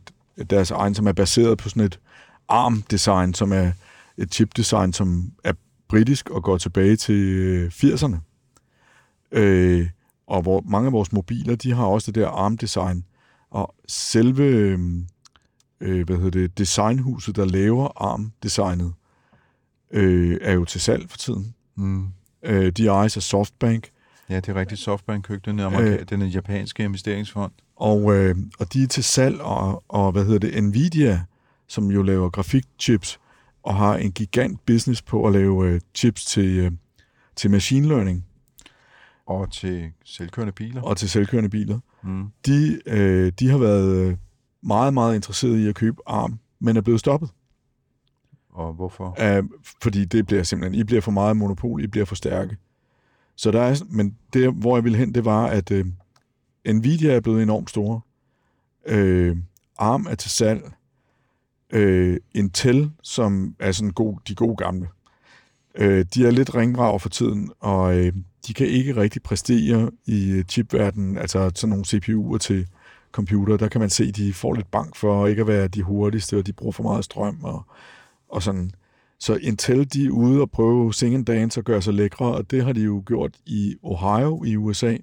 deres 0.50 0.70
egen, 0.70 0.94
som 0.94 1.06
er 1.06 1.12
baseret 1.12 1.58
på 1.58 1.69
sådan 1.69 1.82
et 1.82 2.00
ARM-design, 2.49 3.34
som 3.34 3.52
er 3.52 3.73
et 4.19 4.34
chip-design, 4.34 4.93
som 4.93 5.32
er 5.44 5.52
britisk 5.88 6.31
og 6.31 6.43
går 6.43 6.58
tilbage 6.58 6.96
til 6.96 7.14
øh, 7.14 7.70
80'erne. 7.75 8.17
Øh, 9.32 9.88
og 10.26 10.43
hvor 10.43 10.64
mange 10.69 10.87
af 10.87 10.93
vores 10.93 11.12
mobiler, 11.12 11.56
de 11.56 11.73
har 11.73 11.84
også 11.84 12.11
det 12.11 12.23
der 12.23 12.28
ARM-design. 12.28 13.05
Og 13.51 13.75
selve 13.89 14.45
øh, 15.81 16.07
hvad 16.07 16.17
hedder 16.17 16.31
det, 16.31 16.59
designhuset, 16.59 17.37
der 17.37 17.45
laver 17.45 18.03
ARM-designet, 18.03 18.93
øh, 19.91 20.39
er 20.43 20.53
jo 20.53 20.65
til 20.65 20.81
salg 20.81 21.11
for 21.11 21.19
tiden. 21.19 21.55
mm. 21.77 22.07
Øh, 22.43 22.73
de 22.73 22.87
ejes 22.87 23.17
af 23.17 23.23
Softbank, 23.23 23.91
Ja, 24.29 24.37
det 24.37 24.49
er 24.49 24.55
rigtigt. 24.55 24.81
Softbank 24.81 25.25
købte 25.25 25.51
den, 25.51 25.61
amerika- 25.61 26.01
Øh. 26.01 26.09
den 26.09 26.23
japanske 26.29 26.85
investeringsfond. 26.85 27.53
og, 27.77 28.15
øh, 28.17 28.37
og 28.59 28.73
de 28.73 28.83
er 28.83 28.87
til 28.87 29.05
salg, 29.05 29.41
og, 29.41 29.85
og 29.89 30.13
hvad 30.13 30.25
hedder 30.25 30.39
det, 30.39 30.65
Nvidia, 30.65 31.25
som 31.69 31.91
jo 31.91 32.03
laver 32.03 32.31
grafikchips, 32.31 33.21
og 33.63 33.75
har 33.75 33.97
en 33.97 34.13
gigant 34.13 34.67
business 34.67 35.03
på 35.03 35.27
at 35.27 35.33
lave 35.33 35.69
øh, 35.69 35.81
chips 35.95 36.25
til, 36.25 36.45
øh, 36.59 36.71
til 37.37 37.51
machine 37.51 37.89
learning 37.89 38.25
Og 39.27 39.53
til 39.53 39.91
selvkørende 40.05 40.53
biler. 40.53 40.83
og 40.83 40.97
til 40.97 41.11
selvkørende 41.11 41.51
biler. 41.51 41.79
Mm. 42.06 42.26
De, 42.47 42.81
øh, 42.87 43.32
de 43.38 43.49
har 43.49 43.58
været 43.58 43.97
øh, 43.97 44.17
meget, 44.62 44.94
meget 44.94 45.14
interesserede 45.14 45.64
i 45.64 45.69
at 45.69 45.75
købe 45.75 46.03
ARM, 46.06 46.38
men 46.61 46.76
er 46.76 46.81
blevet 46.81 47.00
stoppet. 47.00 47.31
Og 48.50 48.73
hvorfor? 48.73 49.38
Uh, 49.38 49.49
fordi 49.82 50.05
det 50.05 50.26
bliver 50.26 50.43
simpelthen, 50.43 50.81
I 50.81 50.85
bliver 50.85 51.00
for 51.00 51.11
meget 51.11 51.37
monopol, 51.37 51.85
I 51.85 51.87
bliver 51.87 52.06
for 52.06 52.14
stærke. 52.14 52.56
Så 53.37 53.50
der 53.50 53.61
er, 53.61 53.85
men 53.91 54.17
det, 54.32 54.53
hvor 54.53 54.76
jeg 54.76 54.85
ville 54.85 54.99
hen, 54.99 55.14
det 55.14 55.25
var, 55.25 55.47
at 55.47 55.70
uh, 55.70 55.87
Nvidia 56.67 57.12
er 57.12 57.20
blevet 57.20 57.43
enormt 57.43 57.70
store. 57.70 58.00
Uh, 58.91 59.37
ARM 59.79 60.06
er 60.11 60.14
til 60.14 60.31
salg. 60.31 60.73
Uh, 61.75 62.17
Intel, 62.35 62.91
som 63.02 63.56
er 63.59 63.73
sådan 63.73 63.91
god, 63.91 64.17
de 64.29 64.35
gode 64.35 64.56
gamle, 64.56 64.88
Øh, 65.78 66.05
de 66.14 66.26
er 66.26 66.31
lidt 66.31 66.55
ringbrager 66.55 66.99
for 66.99 67.08
tiden, 67.08 67.50
og 67.61 67.99
øh, 67.99 68.12
de 68.46 68.55
kan 68.55 68.67
ikke 68.67 68.96
rigtig 68.96 69.23
præstere 69.23 69.90
i 70.06 70.31
øh, 70.31 70.44
chipverdenen, 70.44 71.19
altså 71.19 71.50
sådan 71.55 71.70
nogle 71.70 71.84
CPU'er 71.88 72.38
til 72.38 72.67
computer, 73.12 73.56
der 73.56 73.69
kan 73.69 73.81
man 73.81 73.90
se, 73.90 74.05
at 74.05 74.17
de 74.17 74.32
får 74.32 74.55
lidt 74.55 74.70
bank 74.70 74.96
for 74.96 75.26
ikke 75.26 75.40
at 75.40 75.49
være 75.49 75.68
de 75.68 75.83
hurtigste, 75.83 76.38
og 76.38 76.47
de 76.47 76.52
bruger 76.52 76.73
for 76.73 76.83
meget 76.83 77.04
strøm 77.04 77.38
og, 77.42 77.62
og 78.28 78.42
sådan. 78.42 78.71
Så 79.18 79.35
Intel, 79.35 79.92
de 79.92 80.06
er 80.06 80.11
ude 80.11 80.40
og 80.40 80.50
prøve 80.50 80.95
sing 80.95 81.14
and 81.14 81.26
dance 81.26 81.61
og 81.61 81.64
gøre 81.64 81.83
sig 81.83 81.95
lækre, 81.95 82.26
og 82.26 82.50
det 82.50 82.64
har 82.64 82.73
de 82.73 82.80
jo 82.80 83.02
gjort 83.06 83.37
i 83.47 83.76
Ohio 83.83 84.45
i 84.45 84.56
USA. 84.56 84.97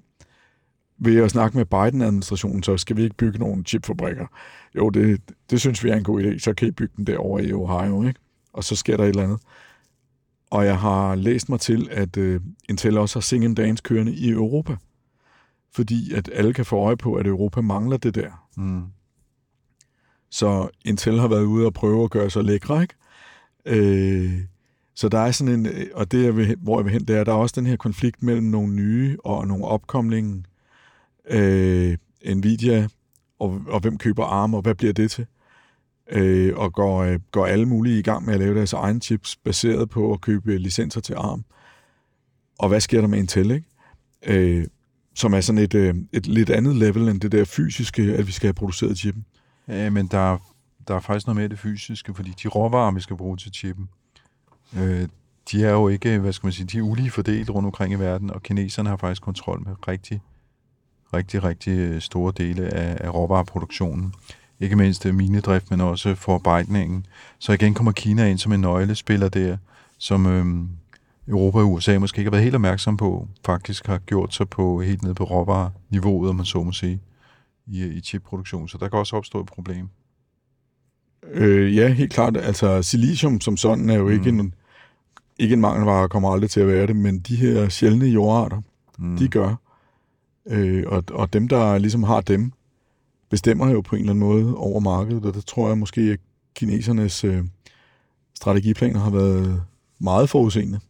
Ved 0.98 1.22
at 1.22 1.30
snakke 1.30 1.56
med 1.56 1.64
Biden-administrationen, 1.64 2.62
så 2.62 2.76
skal 2.76 2.96
vi 2.96 3.02
ikke 3.02 3.16
bygge 3.16 3.38
nogle 3.38 3.64
chipfabrikker. 3.64 4.26
Jo, 4.76 4.90
det, 4.90 5.20
det 5.50 5.60
synes 5.60 5.84
vi 5.84 5.90
er 5.90 5.96
en 5.96 6.04
god 6.04 6.22
idé, 6.22 6.38
så 6.38 6.54
kan 6.54 6.68
I 6.68 6.70
bygge 6.70 6.94
den 6.96 7.06
derovre 7.06 7.44
i 7.44 7.52
Ohio, 7.52 8.08
ikke? 8.08 8.20
Og 8.52 8.64
så 8.64 8.76
sker 8.76 8.96
der 8.96 9.04
et 9.04 9.08
eller 9.08 9.22
andet. 9.22 9.40
Og 10.54 10.66
jeg 10.66 10.78
har 10.78 11.14
læst 11.14 11.48
mig 11.48 11.60
til, 11.60 11.88
at 11.90 12.16
uh, 12.16 12.40
Intel 12.68 12.98
også 12.98 13.16
har 13.16 13.20
sing 13.20 13.44
and 13.44 13.56
dance 13.56 13.82
kørende 13.82 14.14
i 14.14 14.30
Europa. 14.30 14.76
Fordi 15.72 16.12
at 16.12 16.30
alle 16.32 16.52
kan 16.52 16.64
få 16.64 16.76
øje 16.76 16.96
på, 16.96 17.14
at 17.14 17.26
Europa 17.26 17.60
mangler 17.60 17.96
det 17.96 18.14
der. 18.14 18.46
Mm. 18.56 18.82
Så 20.30 20.68
Intel 20.84 21.20
har 21.20 21.28
været 21.28 21.44
ude 21.44 21.66
og 21.66 21.74
prøve 21.74 22.04
at 22.04 22.10
gøre 22.10 22.30
sig 22.30 22.44
lækre, 22.44 22.82
ikke? 22.82 22.94
Øh, 23.66 24.40
så 24.94 25.08
der 25.08 25.18
er 25.18 25.30
sådan 25.30 25.66
en, 25.66 25.68
og 25.94 26.12
det 26.12 26.24
jeg 26.24 26.36
vil, 26.36 26.56
hvor 26.60 26.78
jeg 26.78 26.84
vil 26.84 26.92
hen, 26.92 27.04
det 27.04 27.16
er, 27.16 27.24
der 27.24 27.32
er 27.32 27.36
også 27.36 27.60
den 27.60 27.66
her 27.66 27.76
konflikt 27.76 28.22
mellem 28.22 28.46
nogle 28.46 28.74
nye 28.74 29.16
og 29.24 29.46
nogle 29.46 29.64
opkomlinge. 29.64 30.44
Øh, 31.30 31.96
Nvidia, 32.34 32.88
og, 33.38 33.62
og 33.68 33.80
hvem 33.80 33.98
køber 33.98 34.24
ARM, 34.24 34.54
og 34.54 34.62
hvad 34.62 34.74
bliver 34.74 34.92
det 34.92 35.10
til? 35.10 35.26
Øh, 36.10 36.56
og 36.56 36.72
går, 36.72 37.02
øh, 37.02 37.18
går 37.32 37.46
alle 37.46 37.66
mulige 37.66 37.98
i 37.98 38.02
gang 38.02 38.24
med 38.24 38.34
at 38.34 38.40
lave 38.40 38.54
deres 38.54 38.72
egen 38.72 39.00
chips, 39.00 39.36
baseret 39.36 39.90
på 39.90 40.12
at 40.12 40.20
købe 40.20 40.58
licenser 40.58 41.00
til 41.00 41.14
ARM. 41.14 41.44
Og 42.58 42.68
hvad 42.68 42.80
sker 42.80 43.00
der 43.00 43.08
med 43.08 43.18
Intel, 43.18 43.50
ikke? 43.50 43.66
Øh, 44.26 44.66
som 45.14 45.34
er 45.34 45.40
sådan 45.40 45.58
et, 45.58 45.74
øh, 45.74 45.94
et 46.12 46.26
lidt 46.26 46.50
andet 46.50 46.76
level 46.76 47.08
end 47.08 47.20
det 47.20 47.32
der 47.32 47.44
fysiske, 47.44 48.02
at 48.02 48.26
vi 48.26 48.32
skal 48.32 48.46
have 48.46 48.54
produceret 48.54 48.98
chippen. 48.98 49.24
Ja, 49.68 49.90
men 49.90 50.06
der, 50.06 50.38
der 50.88 50.94
er 50.94 51.00
faktisk 51.00 51.26
noget 51.26 51.36
mere 51.36 51.44
af 51.44 51.50
det 51.50 51.58
fysiske, 51.58 52.14
fordi 52.14 52.34
de 52.42 52.48
råvarer, 52.48 52.92
vi 52.92 53.00
skal 53.00 53.16
bruge 53.16 53.36
til 53.36 53.52
chippen, 53.52 53.88
øh, 54.76 55.08
de 55.52 55.64
er 55.64 55.70
jo 55.70 55.88
ikke, 55.88 56.18
hvad 56.18 56.32
skal 56.32 56.46
man 56.46 56.52
sige, 56.52 56.66
de 56.66 56.78
er 56.78 56.82
ulige 56.82 57.10
fordelt 57.10 57.50
rundt 57.50 57.66
omkring 57.66 57.92
i 57.92 57.96
verden, 57.96 58.30
og 58.30 58.42
kineserne 58.42 58.88
har 58.88 58.96
faktisk 58.96 59.22
kontrol 59.22 59.62
med 59.66 59.88
rigtig, 59.88 60.20
rigtig, 61.14 61.44
rigtig 61.44 61.78
øh, 61.78 62.00
store 62.00 62.32
dele 62.36 62.74
af, 62.74 62.96
af 63.00 63.14
råvareproduktionen. 63.14 64.14
Ikke 64.60 64.76
mindst 64.76 65.06
øh, 65.06 65.14
minedrift, 65.14 65.70
men 65.70 65.80
også 65.80 66.14
forarbejdningen. 66.14 67.06
Så 67.38 67.52
igen 67.52 67.74
kommer 67.74 67.92
Kina 67.92 68.26
ind 68.28 68.38
som 68.38 68.52
en 68.52 68.60
nøglespiller 68.60 69.28
der, 69.28 69.56
som 69.98 70.26
øh, 70.26 70.46
Europa 71.28 71.58
og 71.58 71.72
USA 71.72 71.98
måske 71.98 72.18
ikke 72.18 72.26
har 72.28 72.30
været 72.30 72.42
helt 72.44 72.54
opmærksom 72.54 72.96
på, 72.96 73.28
faktisk 73.46 73.86
har 73.86 73.98
gjort 73.98 74.34
sig 74.34 74.48
på 74.48 74.80
helt 74.80 75.02
ned 75.02 75.14
på 75.14 75.24
råvareniveauet, 75.24 76.30
om 76.30 76.36
man 76.36 76.44
så 76.44 76.62
må 76.62 76.72
sige, 76.72 77.00
i, 77.66 77.84
i 77.86 78.00
chipproduktion. 78.00 78.68
Så 78.68 78.78
der 78.78 78.88
kan 78.88 78.98
også 78.98 79.16
opstå 79.16 79.40
et 79.40 79.46
problem. 79.46 79.88
Øh, 81.32 81.76
ja, 81.76 81.88
helt 81.92 82.12
klart. 82.12 82.36
Altså, 82.36 82.82
silicium 82.82 83.40
som 83.40 83.56
sådan 83.56 83.90
er 83.90 83.94
jo 83.94 84.08
ikke, 84.08 84.32
Mm. 84.32 84.40
en, 84.40 84.54
ikke 85.38 85.52
en 85.52 85.60
mangelvare, 85.60 86.08
kommer 86.08 86.32
aldrig 86.32 86.50
til 86.50 86.60
at 86.60 86.66
være 86.68 86.86
det, 86.86 86.96
men 86.96 87.18
de 87.20 87.36
her 87.36 87.68
sjældne 87.68 88.06
jordarter, 88.06 88.60
Mm. 88.98 89.16
de 89.16 89.28
gør. 89.28 89.54
Øh, 90.46 90.84
og, 90.86 91.04
og 91.12 91.32
dem, 91.32 91.48
der 91.48 91.78
ligesom 91.78 92.02
har 92.02 92.20
dem, 92.20 92.52
bestemmer 93.30 93.70
jo 93.70 93.80
på 93.80 93.96
en 93.96 94.00
eller 94.00 94.12
anden 94.12 94.28
måde 94.28 94.56
over 94.56 94.80
markedet, 94.80 95.24
og 95.24 95.34
der 95.34 95.40
tror 95.40 95.68
jeg 95.68 95.78
måske, 95.78 96.00
at 96.00 96.18
kinesernes 96.54 97.24
øh, 97.24 97.44
strategiplaner 98.34 99.00
har 99.00 99.10
været 99.10 99.62
meget 99.98 100.28
forudseende. 100.30 100.80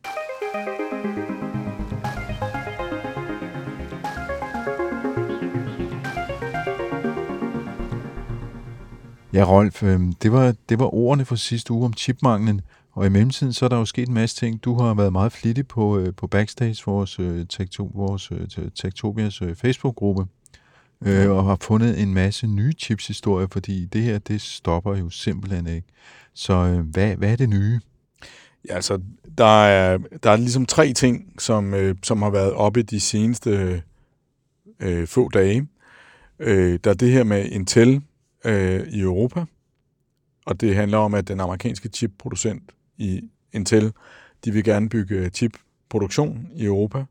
Ja, 9.32 9.44
Rolf, 9.44 9.82
øh, 9.82 10.00
det, 10.22 10.32
var, 10.32 10.54
det 10.68 10.78
var 10.78 10.94
ordene 10.94 11.24
fra 11.24 11.36
sidste 11.36 11.72
uge 11.72 11.84
om 11.84 11.92
chipmanglen, 11.92 12.60
og 12.92 13.06
i 13.06 13.08
mellemtiden 13.08 13.52
så 13.52 13.64
er 13.64 13.68
der 13.68 13.76
jo 13.76 13.84
sket 13.84 14.08
en 14.08 14.14
masse 14.14 14.36
ting. 14.36 14.64
Du 14.64 14.74
har 14.74 14.94
været 14.94 15.12
meget 15.12 15.32
flittig 15.32 15.68
på, 15.68 15.98
øh, 15.98 16.14
på 16.14 16.26
Backstage, 16.26 16.82
vores, 16.86 17.20
øh, 17.20 17.46
vores 17.94 18.32
Tektopias 18.74 19.42
Facebook-gruppe, 19.54 20.26
øh, 21.04 21.30
og 21.30 21.44
har 21.44 21.58
fundet 21.61 22.00
en 22.02 22.14
masse 22.14 22.46
nye 22.46 22.73
chipshistorier, 22.73 23.46
fordi 23.52 23.87
det 23.87 24.02
her, 24.02 24.18
det 24.18 24.40
stopper 24.40 24.96
jo 24.96 25.11
simpelthen 25.11 25.66
ikke. 25.66 25.88
Så 26.34 26.52
øh, 26.52 26.80
hvad, 26.80 27.16
hvad 27.16 27.32
er 27.32 27.37
det 27.37 27.49
nye? 27.49 27.80
Ja, 28.68 28.75
altså, 28.75 29.00
der 29.38 29.64
er, 29.64 29.99
der 30.23 30.30
er 30.30 30.37
ligesom 30.37 30.66
tre 30.66 30.92
ting, 30.92 31.34
som, 31.38 31.75
øh, 31.75 31.96
som 32.02 32.23
har 32.23 32.30
været 32.30 32.52
oppe 32.52 32.82
de 32.82 33.00
seneste 33.00 33.82
øh, 34.80 35.06
få 35.06 35.28
dage. 35.28 35.68
Øh, 36.38 36.78
der 36.84 36.90
er 36.90 36.94
det 36.94 37.11
her 37.11 37.25
med 37.25 37.44
Intel 37.44 38.02
øh, 38.44 38.87
i 38.88 39.00
Europa, 39.00 39.44
og 40.46 40.61
det 40.61 40.76
handler 40.76 40.99
om, 40.99 41.14
at 41.14 41.28
den 41.28 41.40
amerikanske 41.40 41.88
chipproducent 41.88 42.73
i 42.99 43.20
Intel, 43.52 43.92
de 44.44 44.50
vil 44.50 44.64
gerne 44.64 44.88
bygge 44.88 45.30
chipproduktion 45.30 46.49
i 46.54 46.64
Europa, 46.64 47.04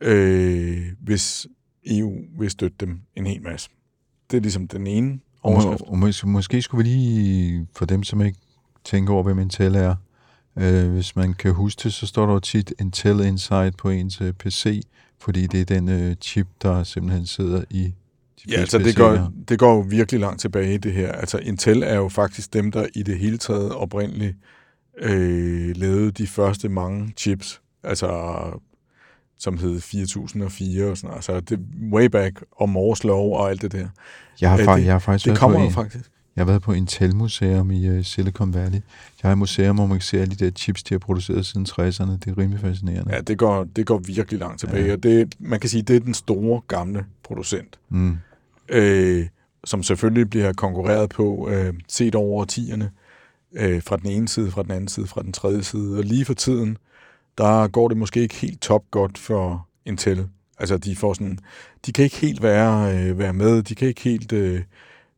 øh, 0.00 0.86
hvis 1.00 1.46
EU 1.86 2.12
vil 2.38 2.50
støtte 2.50 2.76
dem 2.80 3.00
en 3.16 3.26
hel 3.26 3.42
masse. 3.42 3.70
Det 4.30 4.36
er 4.36 4.40
ligesom 4.40 4.68
den 4.68 4.86
ene 4.86 5.18
Og, 5.42 5.52
overskrift. 5.52 5.80
må, 5.80 5.86
og 5.86 6.08
mås- 6.08 6.26
måske 6.26 6.62
skulle 6.62 6.84
vi 6.84 6.90
lige, 6.90 7.66
for 7.76 7.84
dem 7.84 8.02
som 8.04 8.20
ikke 8.22 8.38
tænker 8.84 9.14
over, 9.14 9.22
hvem 9.22 9.38
Intel 9.38 9.74
er, 9.74 9.94
øh, 10.56 10.90
hvis 10.92 11.16
man 11.16 11.34
kan 11.34 11.52
huske 11.52 11.80
det, 11.84 11.92
så 11.92 12.06
står 12.06 12.26
der 12.26 12.32
jo 12.32 12.40
tit 12.40 12.72
Intel 12.80 13.20
Inside 13.20 13.72
på 13.78 13.90
ens 13.90 14.20
øh, 14.20 14.32
PC, 14.32 14.82
fordi 15.18 15.46
det 15.46 15.60
er 15.60 15.64
den 15.64 15.88
øh, 15.88 16.14
chip, 16.20 16.46
der 16.62 16.82
simpelthen 16.84 17.26
sidder 17.26 17.64
i 17.70 17.82
de 17.84 17.92
Ja, 18.52 18.60
altså 18.60 18.78
det 18.78 18.96
går, 18.96 19.32
det 19.48 19.58
går 19.58 19.74
jo 19.74 19.80
virkelig 19.80 20.20
langt 20.20 20.40
tilbage, 20.40 20.78
det 20.78 20.92
her. 20.92 21.12
Altså 21.12 21.38
Intel 21.38 21.82
er 21.82 21.94
jo 21.94 22.08
faktisk 22.08 22.52
dem, 22.52 22.72
der 22.72 22.86
i 22.94 23.02
det 23.02 23.18
hele 23.18 23.38
taget 23.38 23.72
oprindeligt 23.72 24.36
øh, 24.98 25.76
lavede 25.76 26.10
de 26.10 26.26
første 26.26 26.68
mange 26.68 27.12
chips, 27.16 27.60
altså 27.82 28.08
som 29.40 29.58
hed 29.58 29.80
4004 29.80 30.84
og 30.90 30.96
sådan 30.96 31.08
noget. 31.08 31.16
Altså 31.18 31.40
det 31.40 31.58
way 31.92 32.04
back, 32.06 32.42
og 32.52 32.68
Moore's 32.68 33.06
Law 33.06 33.16
og 33.34 33.50
alt 33.50 33.62
det 33.62 33.72
der. 33.72 33.88
Jeg 34.40 34.50
har, 34.50 34.58
fa- 34.58 34.76
det- 34.78 34.84
jeg 34.84 34.92
har 34.94 34.98
faktisk 34.98 35.26
Det 35.30 35.38
kommer 35.38 35.58
på 35.58 35.64
en, 35.64 35.72
faktisk. 35.72 36.10
jeg 36.36 36.40
har 36.42 36.46
været 36.46 36.62
på 36.62 36.72
Intel-museum 36.72 37.70
i 37.70 37.98
uh, 37.98 38.04
Silicon 38.04 38.54
Valley. 38.54 38.72
Jeg 39.22 39.28
har 39.28 39.32
et 39.32 39.38
museum, 39.38 39.76
hvor 39.76 39.86
man 39.86 39.96
kan 39.98 40.02
se 40.02 40.20
alle 40.20 40.34
de 40.34 40.44
der 40.44 40.50
chips, 40.50 40.82
de 40.82 40.94
har 40.94 40.98
produceret 40.98 41.46
siden 41.46 41.66
60'erne. 41.70 42.12
Det 42.12 42.26
er 42.26 42.38
rimelig 42.38 42.60
fascinerende. 42.60 43.14
Ja, 43.14 43.20
det 43.20 43.38
går, 43.38 43.64
det 43.76 43.86
går 43.86 43.98
virkelig 43.98 44.40
langt 44.40 44.60
tilbage. 44.60 44.86
Ja. 44.86 44.92
Og 44.92 45.02
det, 45.02 45.34
man 45.38 45.60
kan 45.60 45.70
sige, 45.70 45.82
det 45.82 45.96
er 45.96 46.00
den 46.00 46.14
store, 46.14 46.60
gamle 46.68 47.04
producent. 47.22 47.78
Mm. 47.88 48.16
øh, 48.68 49.26
som 49.64 49.82
selvfølgelig 49.82 50.30
bliver 50.30 50.52
konkurreret 50.52 51.10
på, 51.10 51.48
øh, 51.50 51.74
set 51.88 52.14
over 52.14 52.40
årtierne, 52.40 52.90
øh, 53.52 53.82
fra 53.82 53.96
den 53.96 54.10
ene 54.10 54.28
side, 54.28 54.50
fra 54.50 54.62
den 54.62 54.70
anden 54.70 54.88
side, 54.88 55.06
fra 55.06 55.22
den 55.22 55.32
tredje 55.32 55.62
side. 55.62 55.98
Og 55.98 56.04
lige 56.04 56.24
for 56.24 56.34
tiden, 56.34 56.76
der 57.38 57.68
går 57.68 57.88
det 57.88 57.96
måske 57.96 58.20
ikke 58.20 58.34
helt 58.34 58.60
top 58.60 58.82
godt 58.90 59.18
for 59.18 59.68
Intel. 59.86 60.28
Altså, 60.58 60.78
de 60.78 60.96
får 60.96 61.12
sådan, 61.14 61.38
de 61.86 61.92
kan 61.92 62.04
ikke 62.04 62.16
helt 62.16 62.42
være, 62.42 62.98
øh, 62.98 63.18
være 63.18 63.32
med, 63.32 63.62
de 63.62 63.74
kan 63.74 63.88
ikke 63.88 64.00
helt, 64.00 64.32
øh, 64.32 64.62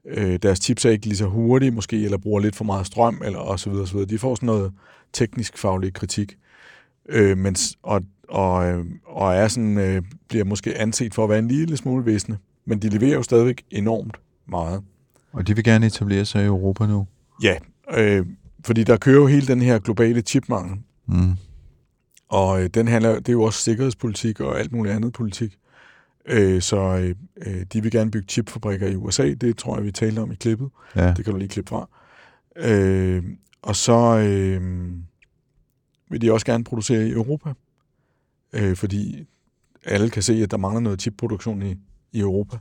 øh, 0.06 0.38
deres 0.42 0.58
chips 0.58 0.84
er 0.84 0.90
ikke 0.90 1.06
lige 1.06 1.16
så 1.16 1.26
hurtige 1.26 1.70
måske, 1.70 2.04
eller 2.04 2.18
bruger 2.18 2.40
lidt 2.40 2.56
for 2.56 2.64
meget 2.64 2.86
strøm, 2.86 3.22
eller 3.24 3.38
og 3.38 3.60
så 3.60 3.70
videre, 3.70 3.86
så 3.86 3.92
videre. 3.92 4.08
De 4.08 4.18
får 4.18 4.34
sådan 4.34 4.46
noget 4.46 4.72
teknisk 5.12 5.58
faglig 5.58 5.94
kritik. 5.94 6.36
Øh, 7.08 7.38
mens, 7.38 7.78
og, 7.82 8.02
og, 8.28 8.66
øh, 8.66 8.84
og 9.06 9.34
er 9.34 9.48
sådan, 9.48 9.78
øh, 9.78 10.02
bliver 10.28 10.44
måske 10.44 10.78
anset 10.78 11.14
for 11.14 11.24
at 11.24 11.30
være 11.30 11.38
en 11.38 11.48
lille 11.48 11.76
smule 11.76 12.04
visne. 12.04 12.38
Men 12.66 12.78
de 12.78 12.88
leverer 12.88 13.14
jo 13.14 13.22
stadigvæk 13.22 13.62
enormt 13.70 14.16
meget. 14.48 14.82
Og 15.32 15.46
de 15.46 15.54
vil 15.54 15.64
gerne 15.64 15.86
etablere 15.86 16.24
sig 16.24 16.42
i 16.42 16.46
Europa 16.46 16.86
nu. 16.86 17.06
Ja, 17.42 17.56
øh, 17.94 18.26
fordi 18.64 18.84
der 18.84 18.96
kører 18.96 19.16
jo 19.16 19.26
hele 19.26 19.46
den 19.46 19.62
her 19.62 19.78
globale 19.78 20.20
chipmangel, 20.20 20.78
Mm. 21.06 21.32
Og 22.32 22.62
øh, 22.62 22.68
den 22.68 22.88
handler, 22.88 23.14
det 23.14 23.28
er 23.28 23.32
jo 23.32 23.42
også 23.42 23.60
sikkerhedspolitik 23.60 24.40
og 24.40 24.58
alt 24.58 24.72
muligt 24.72 24.94
andet 24.94 25.12
politik. 25.12 25.58
Øh, 26.26 26.62
så 26.62 26.76
øh, 26.76 27.14
øh, 27.46 27.62
de 27.72 27.82
vil 27.82 27.90
gerne 27.90 28.10
bygge 28.10 28.28
chipfabrikker 28.28 28.86
i 28.88 28.96
USA, 28.96 29.34
det 29.34 29.58
tror 29.58 29.76
jeg, 29.76 29.84
vi 29.84 29.92
talte 29.92 30.20
om 30.20 30.32
i 30.32 30.34
klippet. 30.34 30.70
Ja. 30.96 31.14
Det 31.16 31.24
kan 31.24 31.32
du 31.32 31.38
lige 31.38 31.48
klippe 31.48 31.68
fra. 31.68 31.88
Øh, 32.56 33.22
og 33.62 33.76
så 33.76 34.18
øh, 34.18 34.90
vil 36.10 36.20
de 36.20 36.32
også 36.32 36.46
gerne 36.46 36.64
producere 36.64 37.08
i 37.08 37.10
Europa, 37.10 37.52
øh, 38.52 38.76
fordi 38.76 39.26
alle 39.84 40.10
kan 40.10 40.22
se, 40.22 40.42
at 40.42 40.50
der 40.50 40.56
mangler 40.56 40.80
noget 40.80 41.00
chipproduktion 41.00 41.62
i, 41.62 41.74
i 42.12 42.20
Europa. 42.20 42.56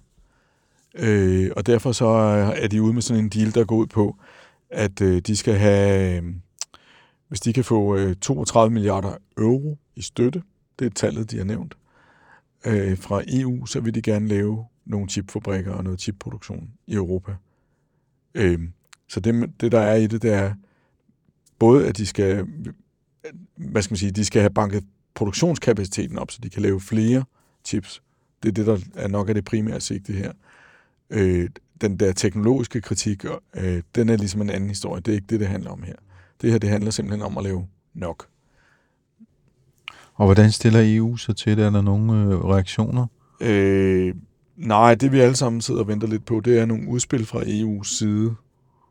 Øh, 0.96 1.52
og 1.56 1.66
derfor 1.66 1.92
så 1.92 2.08
er 2.56 2.68
de 2.68 2.82
ude 2.82 2.94
med 2.94 3.02
sådan 3.02 3.24
en 3.24 3.30
deal, 3.30 3.56
der 3.56 3.64
går 3.64 3.76
ud 3.76 3.88
på, 3.88 4.16
at 4.70 5.02
øh, 5.02 5.22
de 5.22 5.36
skal 5.36 5.54
have, 5.54 6.18
øh, 6.18 6.34
hvis 7.32 7.40
de 7.40 7.54
kan 7.54 7.64
få 7.64 7.98
øh, 7.98 8.16
32 8.16 8.74
milliarder 8.74 9.18
euro 9.38 9.78
i 9.96 10.02
støtte, 10.02 10.44
det 10.80 10.86
er 10.86 10.90
tallet, 10.90 11.32
de 11.32 11.38
har 11.38 11.46
nævnt, 11.46 11.78
øh, 12.66 12.98
fra 12.98 13.24
EU, 13.28 13.66
så 13.66 13.80
vil 13.80 13.96
de 13.96 14.02
gerne 14.02 14.28
lave 14.28 14.66
nogle 14.86 15.10
chipfabrikker 15.10 15.72
og 15.72 15.84
noget 15.84 16.02
chipproduktion 16.02 16.70
i 16.88 16.94
Europa. 16.94 17.36
Øh, 18.34 18.60
så 19.08 19.20
det, 19.20 19.52
det, 19.62 19.72
der 19.72 19.80
er 19.80 19.96
i 19.96 20.08
det, 20.08 20.22
det 20.22 20.34
er 20.34 20.54
både, 21.60 21.88
at 21.88 21.98
de 21.98 22.06
skal, 22.06 22.48
hvad 23.56 23.82
skal 23.82 23.94
man 23.94 23.98
sige, 23.98 24.12
de 24.12 24.26
skal 24.26 24.42
have 24.42 24.54
banket 24.54 24.84
produktionskapaciteten 25.14 26.18
op, 26.18 26.32
så 26.32 26.40
de 26.44 26.50
kan 26.50 26.62
lave 26.62 26.82
flere 26.82 27.24
chips. 27.66 28.02
Det 28.44 28.50
er 28.50 28.54
det, 28.54 28.66
der 28.66 28.80
er 28.96 29.08
nok 29.08 29.30
af 29.30 29.36
det 29.36 29.46
primære 29.46 29.82
sigte 29.82 30.14
her. 30.14 30.32
Øh, 31.10 31.50
den 31.82 31.98
der 31.98 32.12
teknologiske 32.12 32.82
kritik, 32.82 33.26
øh, 33.56 33.84
den 33.96 34.10
er 34.10 34.18
ligesom 34.18 34.42
en 34.42 34.50
anden 34.50 34.70
historie. 34.70 35.02
Det 35.02 35.12
er 35.12 35.16
ikke 35.16 35.28
det, 35.30 35.40
det 35.40 35.48
handler 35.48 35.72
om 35.72 35.84
her. 35.84 35.96
Det 36.42 36.52
her, 36.52 36.58
det 36.58 36.70
handler 36.70 36.92
simpelthen 36.92 37.26
om 37.26 37.38
at 37.38 37.44
lave 37.44 37.68
nok. 37.94 38.28
Og 40.14 40.26
hvordan 40.26 40.52
stiller 40.52 40.80
EU 40.84 41.18
sig 41.18 41.36
til 41.36 41.58
det? 41.58 41.66
Er 41.66 41.70
der 41.70 41.82
nogle 41.82 42.14
øh, 42.14 42.46
reaktioner? 42.46 43.08
Øh, 43.42 44.16
nej, 44.58 44.96
det 44.96 45.12
vi 45.12 45.20
alle 45.20 45.36
sammen 45.36 45.62
sidder 45.62 45.82
og 45.82 45.88
venter 45.88 46.08
lidt 46.08 46.26
på, 46.26 46.40
det 46.40 46.60
er 46.60 46.66
nogle 46.66 46.88
udspil 46.88 47.26
fra 47.26 47.42
EU's 47.42 47.98
side, 47.98 48.36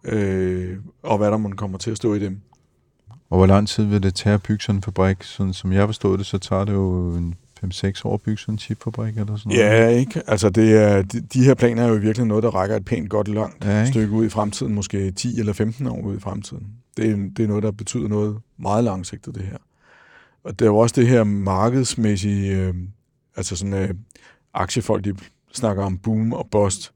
øh, 0.04 0.78
og 1.02 1.19
hvad 1.19 1.30
der 1.30 1.37
man 1.37 1.52
kommer 1.52 1.78
til 1.78 1.90
at 1.90 1.97
stå 1.97 2.14
i 2.14 2.19
dem. 2.19 2.40
Og 3.30 3.37
hvor 3.37 3.47
lang 3.47 3.69
tid 3.69 3.85
vil 3.85 4.02
det 4.02 4.14
tage 4.14 4.35
at 4.35 4.42
bygge 4.42 4.62
sådan 4.64 4.78
en 4.78 4.83
fabrik? 4.83 5.23
Sådan, 5.23 5.52
som 5.52 5.73
jeg 5.73 5.88
forstod 5.88 6.19
det, 6.19 6.26
så 6.26 6.38
tager 6.38 6.64
det 6.64 6.73
jo 6.73 7.14
en 7.14 7.35
5-6 7.64 8.02
år 8.04 8.14
at 8.14 8.22
bygge 8.22 8.38
sådan 8.38 8.54
en 8.54 8.58
chipfabrik 8.58 9.18
eller 9.18 9.36
sådan 9.36 9.56
noget. 9.56 9.64
Ja, 9.64 9.88
ikke? 9.88 10.22
Altså, 10.26 10.50
det 10.50 10.76
er, 10.76 11.02
de, 11.02 11.20
de 11.20 11.44
her 11.44 11.54
planer 11.54 11.84
er 11.84 11.88
jo 11.88 11.94
virkelig 11.94 12.26
noget, 12.26 12.42
der 12.42 12.50
rækker 12.50 12.76
et 12.76 12.84
pænt 12.84 13.10
godt 13.10 13.28
langt 13.28 13.64
Ja, 13.64 13.80
ikke? 13.80 13.90
stykke 13.90 14.12
ud 14.12 14.26
i 14.26 14.28
fremtiden, 14.28 14.74
måske 14.74 15.10
10 15.10 15.38
eller 15.38 15.52
15 15.52 15.86
år 15.86 16.00
ud 16.00 16.16
i 16.16 16.20
fremtiden. 16.20 16.66
Det 16.96 17.10
er, 17.10 17.16
det 17.36 17.42
er 17.42 17.48
noget, 17.48 17.62
der 17.62 17.70
betyder 17.70 18.08
noget 18.08 18.38
meget 18.58 18.84
langsigtet, 18.84 19.34
det 19.34 19.42
her. 19.42 19.58
Og 20.44 20.58
det 20.58 20.64
er 20.64 20.70
jo 20.70 20.78
også 20.78 20.94
det 21.00 21.08
her 21.08 21.24
markedsmæssige, 21.24 22.56
øh, 22.56 22.74
altså 23.36 23.56
sådan 23.56 23.74
øh, 23.74 23.94
aktiefolk, 24.54 25.04
de 25.04 25.14
snakker 25.52 25.84
om 25.84 25.98
boom 25.98 26.32
og 26.32 26.48
bust, 26.50 26.92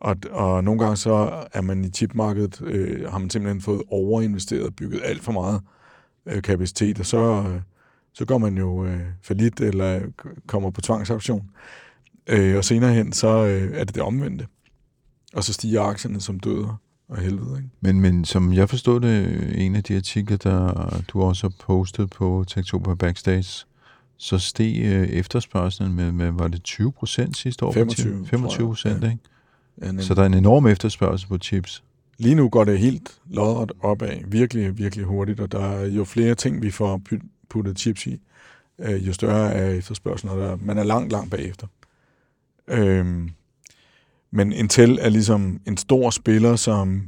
og, 0.00 0.16
og 0.30 0.64
nogle 0.64 0.80
gange 0.80 0.96
så 0.96 1.44
er 1.52 1.60
man 1.60 1.84
i 1.84 1.88
chipmarkedet, 1.88 2.62
øh, 2.62 3.10
har 3.10 3.18
man 3.18 3.30
simpelthen 3.30 3.60
fået 3.60 3.82
overinvesteret 3.90 4.66
og 4.66 4.74
bygget 4.74 5.00
alt 5.04 5.22
for 5.22 5.32
meget 5.32 5.60
øh, 6.26 6.42
kapacitet, 6.42 7.00
og 7.00 7.06
så, 7.06 7.44
øh, 7.48 7.60
så 8.12 8.24
går 8.24 8.38
man 8.38 8.58
jo 8.58 8.84
øh, 8.84 9.00
falit 9.22 9.60
eller 9.60 10.00
kommer 10.46 10.70
på 10.70 10.80
tvangsauktion. 10.80 11.50
Øh, 12.26 12.56
og 12.56 12.64
senere 12.64 12.94
hen, 12.94 13.12
så 13.12 13.46
øh, 13.46 13.70
er 13.74 13.84
det 13.84 13.94
det 13.94 14.02
omvendte. 14.02 14.46
Og 15.34 15.44
så 15.44 15.52
stiger 15.52 15.82
aktierne 15.82 16.20
som 16.20 16.40
døder 16.40 16.80
og 17.08 17.18
helvede. 17.18 17.56
Ikke? 17.56 17.68
Men, 17.80 18.00
men 18.00 18.24
som 18.24 18.52
jeg 18.52 18.68
forstod 18.68 19.00
det, 19.00 19.64
en 19.66 19.74
af 19.74 19.84
de 19.84 19.96
artikler, 19.96 20.36
der 20.36 21.02
du 21.08 21.22
også 21.22 21.46
har 21.46 21.54
postet 21.66 22.10
på 22.10 22.44
Tektober 22.48 22.94
Backstage, 22.94 23.66
så 24.16 24.38
steg 24.38 24.80
øh, 24.84 25.08
efterspørgselen 25.08 25.94
med, 25.94 26.12
med, 26.12 26.30
var 26.30 26.48
det 26.48 26.62
20 26.62 26.92
procent 26.92 27.36
sidste 27.36 27.64
år? 27.64 27.72
25, 27.72 28.26
25 28.26 28.66
procent, 28.66 29.00
tror 29.00 29.10
ikke? 29.10 29.22
Ja. 29.82 30.02
Så 30.02 30.14
der 30.14 30.22
er 30.22 30.26
en 30.26 30.34
enorm 30.34 30.66
efterspørgsel 30.66 31.28
på 31.28 31.38
chips. 31.38 31.82
Lige 32.18 32.34
nu 32.34 32.48
går 32.48 32.64
det 32.64 32.78
helt 32.78 33.18
lodret 33.30 33.72
opad, 33.80 34.16
virkelig, 34.26 34.78
virkelig 34.78 35.04
hurtigt, 35.04 35.40
og 35.40 35.52
der 35.52 35.64
er 35.64 35.86
jo 35.86 36.04
flere 36.04 36.34
ting, 36.34 36.62
vi 36.62 36.70
får 36.70 37.00
puttet 37.50 37.78
chips 37.78 38.06
i, 38.06 38.20
øh, 38.78 39.06
jo 39.06 39.12
større 39.12 39.52
er 39.52 39.70
efterspørgselen, 39.70 40.34
og 40.34 40.40
der, 40.40 40.56
man 40.56 40.78
er 40.78 40.84
langt, 40.84 41.12
langt 41.12 41.30
bagefter. 41.30 41.66
Øhm, 42.68 43.30
men 44.30 44.52
Intel 44.52 44.98
er 45.00 45.08
ligesom 45.08 45.60
en 45.66 45.76
stor 45.76 46.10
spiller, 46.10 46.56
som 46.56 47.02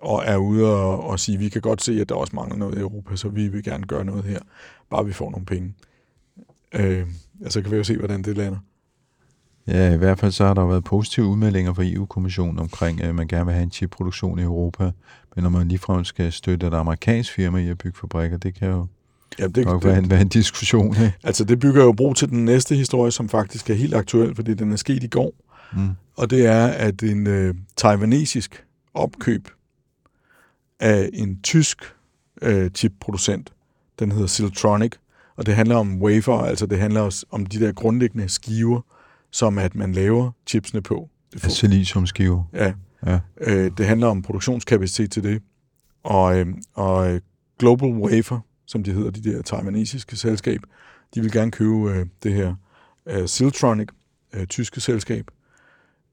og 0.00 0.22
er 0.26 0.36
ude 0.36 0.76
og, 0.76 1.04
og 1.04 1.20
sige, 1.20 1.38
vi 1.38 1.48
kan 1.48 1.60
godt 1.60 1.82
se, 1.82 2.00
at 2.00 2.08
der 2.08 2.14
også 2.14 2.36
mangler 2.36 2.56
noget 2.56 2.78
i 2.78 2.80
Europa, 2.80 3.16
så 3.16 3.28
vi 3.28 3.48
vil 3.48 3.64
gerne 3.64 3.86
gøre 3.86 4.04
noget 4.04 4.24
her, 4.24 4.40
bare 4.90 5.06
vi 5.06 5.12
får 5.12 5.30
nogle 5.30 5.46
penge. 5.46 5.74
Øh, 6.74 7.06
altså 7.40 7.58
så 7.58 7.62
kan 7.62 7.70
vi 7.70 7.76
jo 7.76 7.84
se, 7.84 7.98
hvordan 7.98 8.22
det 8.22 8.36
lander. 8.36 8.58
Ja, 9.66 9.94
i 9.94 9.96
hvert 9.96 10.18
fald 10.18 10.32
så 10.32 10.46
har 10.46 10.54
der 10.54 10.66
været 10.66 10.84
positive 10.84 11.26
udmeldinger 11.26 11.74
fra 11.74 11.82
EU-kommissionen 11.84 12.58
omkring, 12.58 13.02
at 13.02 13.14
man 13.14 13.28
gerne 13.28 13.44
vil 13.44 13.54
have 13.54 13.62
en 13.62 13.70
chipproduktion 13.70 14.38
i 14.38 14.42
Europa. 14.42 14.90
Men 15.34 15.42
når 15.42 15.50
man 15.50 15.68
ligefrem 15.68 16.04
skal 16.04 16.32
støtte 16.32 16.66
et 16.66 16.74
amerikansk 16.74 17.32
firma 17.32 17.58
i 17.58 17.68
at 17.68 17.78
bygge 17.78 17.98
fabrikker, 17.98 18.36
det 18.36 18.54
kan 18.54 18.68
jo 18.68 18.86
Ja, 19.38 19.46
det, 19.46 19.64
nok 19.64 19.84
være 19.84 19.98
en, 19.98 20.10
være 20.10 20.20
en 20.20 20.28
diskussion. 20.28 20.94
Ikke? 20.96 21.12
Altså, 21.22 21.44
det 21.44 21.58
bygger 21.58 21.84
jo 21.84 21.92
bro 21.92 22.12
til 22.14 22.28
den 22.28 22.44
næste 22.44 22.74
historie, 22.74 23.10
som 23.10 23.28
faktisk 23.28 23.70
er 23.70 23.74
helt 23.74 23.94
aktuel, 23.94 24.34
fordi 24.34 24.54
den 24.54 24.72
er 24.72 24.76
sket 24.76 25.02
i 25.02 25.06
går. 25.08 25.32
Mm. 25.72 25.88
Og 26.16 26.30
det 26.30 26.46
er, 26.46 26.66
at 26.66 27.02
en 27.02 27.26
øh, 27.26 27.54
taiwanesisk 27.76 28.64
opkøb 28.94 29.48
af 30.80 31.10
en 31.12 31.42
tysk 31.42 31.78
øh, 32.42 32.70
chipproducent, 32.70 33.52
den 33.98 34.12
hedder 34.12 34.26
Siltronic, 34.26 34.92
og 35.36 35.46
det 35.46 35.54
handler 35.54 35.76
om 35.76 36.02
wafer, 36.02 36.38
altså 36.38 36.66
det 36.66 36.78
handler 36.78 37.00
også 37.00 37.26
om 37.30 37.46
de 37.46 37.60
der 37.60 37.72
grundlæggende 37.72 38.28
skiver, 38.28 38.80
som 39.30 39.58
at 39.58 39.74
man 39.74 39.92
laver 39.92 40.30
chipsene 40.46 40.80
på. 40.82 41.08
Det 41.32 41.44
Af 41.44 41.50
siliciumskiver. 41.50 42.44
Ja, 42.52 42.72
Ja. 43.06 43.20
øh, 43.40 43.70
det 43.78 43.86
handler 43.86 44.06
om 44.06 44.22
produktionskapacitet 44.22 45.10
til 45.10 45.22
det. 45.22 45.42
Og, 46.02 46.38
øh, 46.38 46.46
og 46.74 47.12
øh, 47.14 47.20
Global 47.58 47.88
Wafer, 47.88 48.40
som 48.66 48.82
de 48.82 48.92
hedder, 48.92 49.10
de 49.10 49.32
der 49.32 49.42
taiwanesiske 49.42 50.16
selskab, 50.16 50.60
de 51.14 51.20
vil 51.20 51.32
gerne 51.32 51.50
købe 51.50 51.90
øh, 51.90 52.06
det 52.22 52.32
her 52.32 52.54
øh, 53.06 53.28
Siltronic, 53.28 53.88
øh, 54.32 54.46
tyske 54.46 54.80
selskab. 54.80 55.30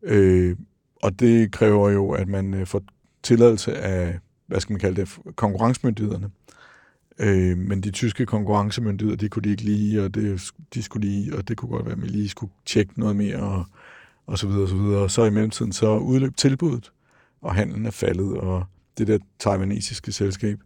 Øh, 0.04 0.56
og 1.04 1.20
det 1.20 1.52
kræver 1.52 1.90
jo, 1.90 2.12
at 2.12 2.28
man 2.28 2.54
øh, 2.54 2.68
får 2.68 2.82
tilladelse 3.24 3.78
af, 3.78 4.20
hvad 4.48 4.60
skal 4.60 4.74
man 4.74 4.80
kalde 4.80 5.02
det, 5.02 5.20
konkurrencemyndighederne. 5.36 6.32
Øh, 7.20 7.58
men 7.58 7.82
de 7.82 7.92
tyske 7.92 8.26
konkurrencemyndigheder, 8.26 9.18
det 9.18 9.32
kunne 9.32 9.44
de 9.44 9.50
ikke 9.50 9.64
lide, 9.64 10.06
og 10.06 10.16
det, 10.16 10.52
de 10.74 10.84
skulle 10.84 11.08
lige, 11.08 11.38
og 11.38 11.48
det 11.48 11.58
kunne 11.58 11.70
godt 11.70 11.86
være, 11.86 11.94
at 11.94 12.00
man 12.00 12.10
lige 12.10 12.30
skulle 12.30 12.54
tjekke 12.66 13.00
noget 13.00 13.16
mere, 13.16 13.38
og, 13.38 13.66
og 14.26 14.38
så 14.38 14.48
videre, 14.48 14.64
og 14.64 14.70
så 14.70 14.76
videre. 14.76 15.02
Og 15.02 15.12
så 15.12 15.24
i 15.24 15.30
mellemtiden, 15.30 15.72
så 15.72 15.98
udløb 15.98 16.36
tilbuddet, 16.36 16.92
og 17.42 17.56
handlen 17.56 17.86
er 17.86 17.92
faldet, 17.92 18.38
og 18.38 18.66
det 18.98 19.08
der 19.08 19.18
taiwanesiske 19.40 20.12
selskab 20.12 20.60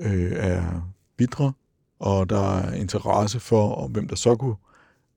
øh, 0.00 0.32
er 0.32 0.92
vidre, 1.18 1.52
og 1.98 2.30
der 2.30 2.58
er 2.58 2.74
interesse 2.74 3.40
for, 3.40 3.74
om 3.74 3.90
hvem 3.90 4.08
der 4.08 4.16
så 4.16 4.36
kunne 4.36 4.56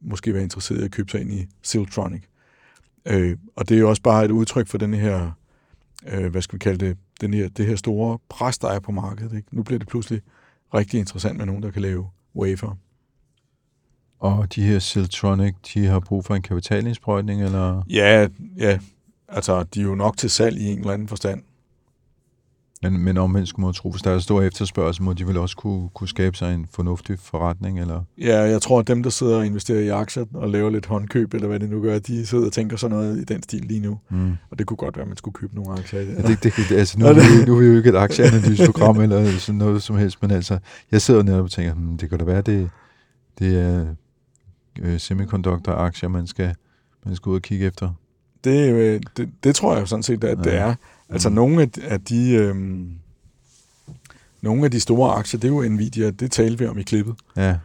måske 0.02 0.34
være 0.34 0.44
interesseret 0.44 0.82
i 0.82 0.86
at 0.86 0.92
købe 0.92 1.12
sig 1.12 1.22
ind 1.22 1.32
i 1.32 1.48
Siltronic. 1.62 2.22
Øh, 3.06 3.38
og 3.56 3.70
det 3.70 3.76
er 3.76 3.80
jo 3.80 3.90
også 3.90 4.02
bare 4.02 4.26
et 4.26 4.32
udtryk 4.32 4.68
for 4.68 4.78
den 4.78 4.94
her, 4.94 5.32
øh, 6.08 6.32
hvad 6.32 6.42
skal 6.42 6.54
vi 6.54 6.60
kalde 6.60 6.86
det, 6.86 6.98
den 7.22 7.34
her, 7.34 7.50
det 7.50 7.66
her 7.66 7.76
store 7.76 8.20
pres, 8.30 8.58
der 8.58 8.68
er 8.68 8.80
på 8.80 8.92
markedet. 8.92 9.38
Ikke? 9.38 9.48
Nu 9.56 9.64
bliver 9.64 9.80
det 9.80 9.88
pludselig 9.88 10.22
rigtig 10.74 11.00
interessant 11.00 11.38
med 11.38 11.46
nogen, 11.46 11.64
der 11.64 11.72
kan 11.72 11.82
lave 11.82 12.10
wafer. 12.36 12.78
Og 14.20 14.56
de 14.56 14.64
her 14.64 14.80
Siltronic, 14.80 15.56
de 15.74 15.86
har 15.86 16.00
brug 16.00 16.26
for 16.26 16.36
en 16.36 16.42
kapitalindsprøjtning, 16.42 17.44
eller? 17.44 17.84
Ja, 17.90 18.28
ja, 18.58 18.80
altså 19.28 19.64
de 19.64 19.80
er 19.80 19.84
jo 19.84 19.96
nok 19.96 20.18
til 20.18 20.30
salg 20.30 20.58
i 20.58 20.66
en 20.66 20.80
eller 20.80 20.94
anden 20.94 21.08
forstand. 21.08 21.44
Men, 22.84 22.98
men 23.04 23.18
omvendt 23.18 23.50
skulle 23.50 23.66
man 23.66 23.74
tro, 23.74 23.92
hvis 23.92 24.02
der 24.02 24.12
er 24.12 24.20
stor 24.20 24.42
efterspørgsel, 24.42 25.04
må 25.04 25.14
de 25.14 25.28
vel 25.28 25.38
også 25.38 25.56
kunne, 25.58 25.90
kunne 25.94 26.08
skabe 26.08 26.38
sig 26.38 26.54
en 26.56 26.68
fornuftig 26.72 27.20
forretning, 27.20 27.80
eller? 27.80 28.02
Ja, 28.18 28.40
jeg 28.42 28.62
tror, 28.62 28.80
at 28.80 28.88
dem, 28.88 29.04
der 29.04 29.10
sidder 29.10 29.38
og 29.38 29.46
investerer 29.46 29.80
i 29.80 29.88
aktier 29.88 30.26
og 30.34 30.50
laver 30.50 30.70
lidt 30.70 30.86
håndkøb, 30.86 31.34
eller 31.34 31.48
hvad 31.48 31.60
det 31.60 31.70
nu 31.70 31.82
gør, 31.82 32.00
de 32.00 32.26
sidder 32.26 32.46
og 32.46 32.54
tænker 32.54 32.78
sådan 32.78 32.98
noget 32.98 33.18
i 33.18 33.24
den 33.24 33.44
stil 33.44 33.62
lige 33.62 33.80
nu. 33.80 34.00
Mm. 34.10 34.32
Og 34.52 34.60
det 34.60 34.68
kunne 34.68 34.78
godt 34.78 34.96
være, 34.98 35.02
at 35.04 35.08
man 35.08 35.18
skulle 35.18 35.34
købe 35.34 35.56
nogle 35.56 35.74
aktier 35.80 36.00
det. 36.00 36.16
Ja, 36.18 36.22
det, 36.22 36.44
det, 36.44 36.54
det, 36.70 36.72
altså, 36.76 37.00
nu, 37.00 37.06
er 37.08 37.14
vi, 37.14 37.46
nu 37.46 37.56
er 37.56 37.60
vi 37.60 37.66
jo 37.66 37.78
ikke 37.78 37.90
et 37.90 37.96
aktieanalyseprogram 37.96 39.00
eller 39.02 39.32
sådan 39.32 39.58
noget 39.60 39.84
som 39.84 39.98
helst, 39.98 40.22
men 40.22 40.32
altså, 40.32 40.58
jeg 40.92 41.02
sidder 41.02 41.24
netop 41.24 41.44
og 41.44 41.52
tænker, 41.52 41.74
hmm, 41.74 41.98
det 41.98 42.10
kan 42.10 42.20
da 42.20 42.26
være, 42.26 42.42
det, 42.42 42.70
det 43.40 43.60
er 43.62 43.86
øh, 44.82 45.00
semiconductor-aktier, 45.00 46.10
man 46.10 46.28
skal, 46.28 46.56
man 47.06 47.16
skal 47.16 47.30
ud 47.30 47.36
og 47.36 47.42
kigge 47.42 47.66
efter. 47.66 47.90
Det, 48.44 48.74
øh, 48.74 49.02
det, 49.18 49.30
det 49.44 49.56
tror 49.56 49.74
jeg 49.74 49.82
jo 49.82 49.86
sådan 49.86 50.04
set, 50.04 50.24
at 50.24 50.38
det 50.38 50.46
Ja. 50.46 50.52
er. 50.58 50.76
Altså 51.12 51.30
Mm. 51.30 51.36
nogle 51.36 51.62
af, 51.62 51.70
af 51.84 52.02
de... 52.02 52.32
Øhm, 52.32 52.90
nogle 54.42 54.66
af 54.66 54.72
de 54.72 54.80
store 54.80 55.14
aktier, 55.14 55.40
det 55.40 55.48
er 55.48 55.52
jo 55.54 55.70
Nvidia, 55.70 56.10
det 56.12 56.32
talte 56.32 56.60
vi 56.60 56.66
om 56.66 56.78
i 56.78 56.84
klippet. 56.84 57.16
Ja, 57.38 57.56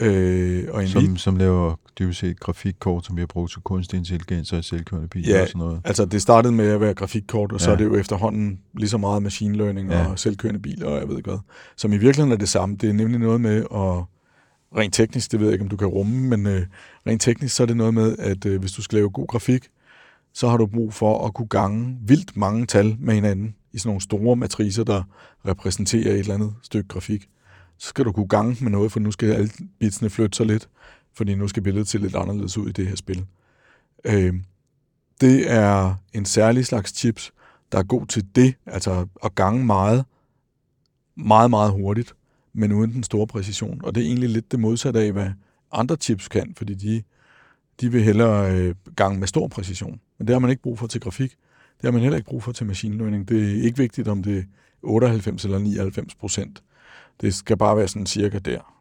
Øh, 0.00 0.64
og 0.70 0.82
Nvidia, 0.82 1.00
som, 1.00 1.16
som 1.16 1.36
laver 1.36 1.74
dybest 1.98 2.20
set 2.20 2.40
grafikkort, 2.40 3.06
som 3.06 3.16
vi 3.16 3.20
har 3.20 3.26
brugt 3.26 3.52
til 3.52 3.60
kunstig 3.62 3.96
intelligens 3.98 4.52
og 4.52 4.64
selvkørende 4.64 5.08
biler 5.08 5.36
Ja, 5.36 5.42
og 5.42 5.48
sådan 5.48 5.58
noget. 5.58 5.80
altså 5.84 6.04
det 6.04 6.22
startede 6.22 6.52
med 6.52 6.66
at 6.68 6.80
være 6.80 6.94
grafikkort, 6.94 7.52
og 7.52 7.60
så 7.60 7.70
Ja. 7.70 7.72
er 7.74 7.78
det 7.78 7.84
jo 7.84 7.94
efterhånden 7.96 8.60
lige 8.74 8.88
så 8.88 8.98
meget 8.98 9.22
machine 9.22 9.56
learning 9.56 9.90
Ja. 9.90 10.06
og 10.06 10.18
selvkørende 10.18 10.60
biler, 10.60 10.86
og 10.86 11.00
jeg 11.00 11.08
ved 11.08 11.16
ikke 11.16 11.30
hvad. 11.30 11.38
Som 11.76 11.92
i 11.92 11.96
virkeligheden 11.96 12.32
er 12.32 12.36
det 12.36 12.48
samme. 12.48 12.76
Det 12.76 12.88
er 12.88 12.92
nemlig 12.92 13.18
noget 13.20 13.40
med 13.40 13.56
at 13.56 14.04
rent 14.78 14.94
teknisk, 14.94 15.32
det 15.32 15.40
ved 15.40 15.46
jeg 15.46 15.52
ikke, 15.52 15.62
om 15.62 15.68
du 15.68 15.76
kan 15.76 15.86
rumme, 15.88 16.36
men 16.36 16.46
øh, 16.46 16.66
rent 17.06 17.22
teknisk, 17.22 17.54
så 17.56 17.62
er 17.62 17.66
det 17.66 17.76
noget 17.76 17.94
med, 17.94 18.16
at 18.18 18.46
øh, 18.46 18.60
hvis 18.60 18.72
du 18.72 18.82
skal 18.82 18.96
lave 18.96 19.10
god 19.10 19.26
grafik, 19.26 19.68
så 20.38 20.48
har 20.48 20.56
du 20.56 20.66
brug 20.66 20.94
for 20.94 21.26
at 21.26 21.34
kunne 21.34 21.48
gange 21.48 21.98
vildt 22.00 22.36
mange 22.36 22.66
tal 22.66 22.96
med 23.00 23.14
hinanden 23.14 23.54
i 23.72 23.78
sådan 23.78 23.88
nogle 23.88 24.00
store 24.00 24.36
matricer, 24.36 24.84
der 24.84 25.02
repræsenterer 25.46 26.12
et 26.12 26.18
eller 26.18 26.34
andet 26.34 26.54
stykke 26.62 26.88
grafik. 26.88 27.28
Så 27.78 27.88
skal 27.88 28.04
du 28.04 28.12
kunne 28.12 28.28
gange 28.28 28.56
med 28.60 28.70
noget, 28.70 28.92
for 28.92 29.00
nu 29.00 29.10
skal 29.10 29.32
alle 29.32 29.50
bitsene 29.80 30.10
flytte 30.10 30.36
sig 30.36 30.46
lidt, 30.46 30.68
fordi 31.14 31.34
nu 31.34 31.48
skal 31.48 31.62
billedet 31.62 31.88
se 31.88 31.98
lidt 31.98 32.16
anderledes 32.16 32.58
ud 32.58 32.68
i 32.68 32.72
det 32.72 32.86
her 32.86 32.96
spil. 32.96 33.26
Øh, 34.04 34.34
det 35.20 35.52
er 35.52 35.94
en 36.12 36.24
særlig 36.24 36.66
slags 36.66 36.98
chips, 36.98 37.32
der 37.72 37.78
er 37.78 37.82
god 37.82 38.06
til 38.06 38.26
det, 38.34 38.54
altså 38.66 39.06
at 39.24 39.34
gange 39.34 39.64
meget, 39.64 40.04
meget, 41.16 41.50
meget 41.50 41.72
hurtigt, 41.72 42.14
men 42.52 42.72
uden 42.72 42.92
den 42.92 43.02
store 43.02 43.26
præcision. 43.26 43.80
Og 43.84 43.94
det 43.94 44.02
er 44.02 44.06
egentlig 44.06 44.28
lidt 44.28 44.52
det 44.52 44.60
modsatte 44.60 45.00
af, 45.00 45.12
hvad 45.12 45.30
andre 45.72 45.96
chips 45.96 46.28
kan, 46.28 46.54
fordi 46.56 46.74
de, 46.74 47.02
de 47.80 47.92
vil 47.92 48.02
hellere 48.02 48.56
øh, 48.56 48.74
gange 48.96 49.18
med 49.18 49.28
stor 49.28 49.48
præcision. 49.48 50.00
Men 50.18 50.26
det 50.26 50.34
har 50.34 50.40
man 50.40 50.50
ikke 50.50 50.62
brug 50.62 50.78
for 50.78 50.86
til 50.86 51.00
grafik. 51.00 51.30
Det 51.76 51.84
har 51.84 51.90
man 51.90 52.00
heller 52.00 52.16
ikke 52.16 52.28
brug 52.28 52.42
for 52.42 52.52
til 52.52 52.66
machine 52.66 52.96
learning. 52.96 53.28
Det 53.28 53.58
er 53.58 53.62
ikke 53.62 53.78
vigtigt, 53.78 54.08
om 54.08 54.22
det 54.22 54.38
er 54.38 54.42
98 54.82 55.44
eller 55.44 55.58
99 55.58 56.14
procent. 56.14 56.62
Det 57.20 57.34
skal 57.34 57.56
bare 57.56 57.76
være 57.76 57.88
sådan 57.88 58.06
cirka 58.06 58.38
der. 58.38 58.74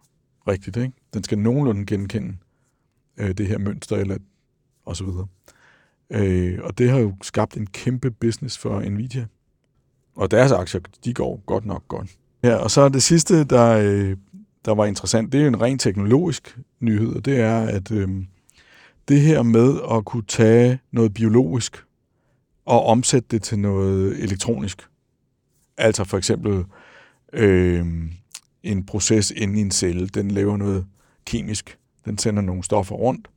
Rigtigt, 0.48 0.78
ikke? 0.78 0.94
Den 1.14 1.24
skal 1.24 1.40
nogenlunde 1.40 1.86
genkende 1.86 2.38
øh, 3.18 3.32
det 3.32 3.48
her 3.48 3.58
mønster, 3.58 3.96
eller 3.96 4.18
og 4.86 4.96
så 4.96 5.04
videre. 5.04 5.28
Øh, 6.10 6.60
og 6.64 6.78
det 6.78 6.90
har 6.90 7.00
jo 7.00 7.16
skabt 7.22 7.58
en 7.58 7.68
kæmpe 7.68 8.12
business 8.12 8.58
for 8.58 8.90
Nvidia. 8.90 9.26
Og 10.16 10.32
deres 10.32 10.52
aktier, 10.52 10.82
de 11.06 11.14
går 11.14 11.44
godt 11.46 11.66
nok 11.66 11.88
godt. 11.88 12.18
Ja, 12.44 12.56
og 12.56 12.72
så 12.72 12.90
det 12.90 13.04
sidste, 13.04 13.44
der, 13.44 13.70
øh, 13.70 14.18
der 14.66 14.76
var 14.76 14.86
interessant, 14.86 15.32
det 15.32 15.38
er 15.38 15.42
jo 15.42 15.48
en 15.48 15.62
rent 15.62 15.82
teknologisk 15.82 16.58
nyhed, 16.80 17.16
og 17.16 17.26
det 17.26 17.40
er, 17.40 17.60
at 17.60 17.92
øh, 17.92 18.10
det 19.08 19.22
her 19.22 19.44
med 19.44 19.80
at 19.92 20.06
kunne 20.06 20.24
tage 20.28 20.80
noget 20.92 21.14
biologisk 21.14 21.84
og 22.66 22.86
omsætte 22.86 23.28
det 23.32 23.44
til 23.44 23.60
noget 23.60 24.24
elektronisk. 24.24 24.88
Altså 25.78 26.04
for 26.04 26.18
eksempel 26.18 26.66
øh, 27.34 27.86
en 28.64 28.86
proces 28.86 29.32
inde 29.32 29.60
i 29.60 29.62
en 29.62 29.72
celle, 29.72 30.08
den 30.08 30.32
laver 30.32 30.58
noget 30.58 30.86
kemisk. 31.26 31.78
Den 32.06 32.18
sender 32.18 32.42
nogle 32.42 32.64
stoffer 32.64 32.96
rundt. 32.96 33.28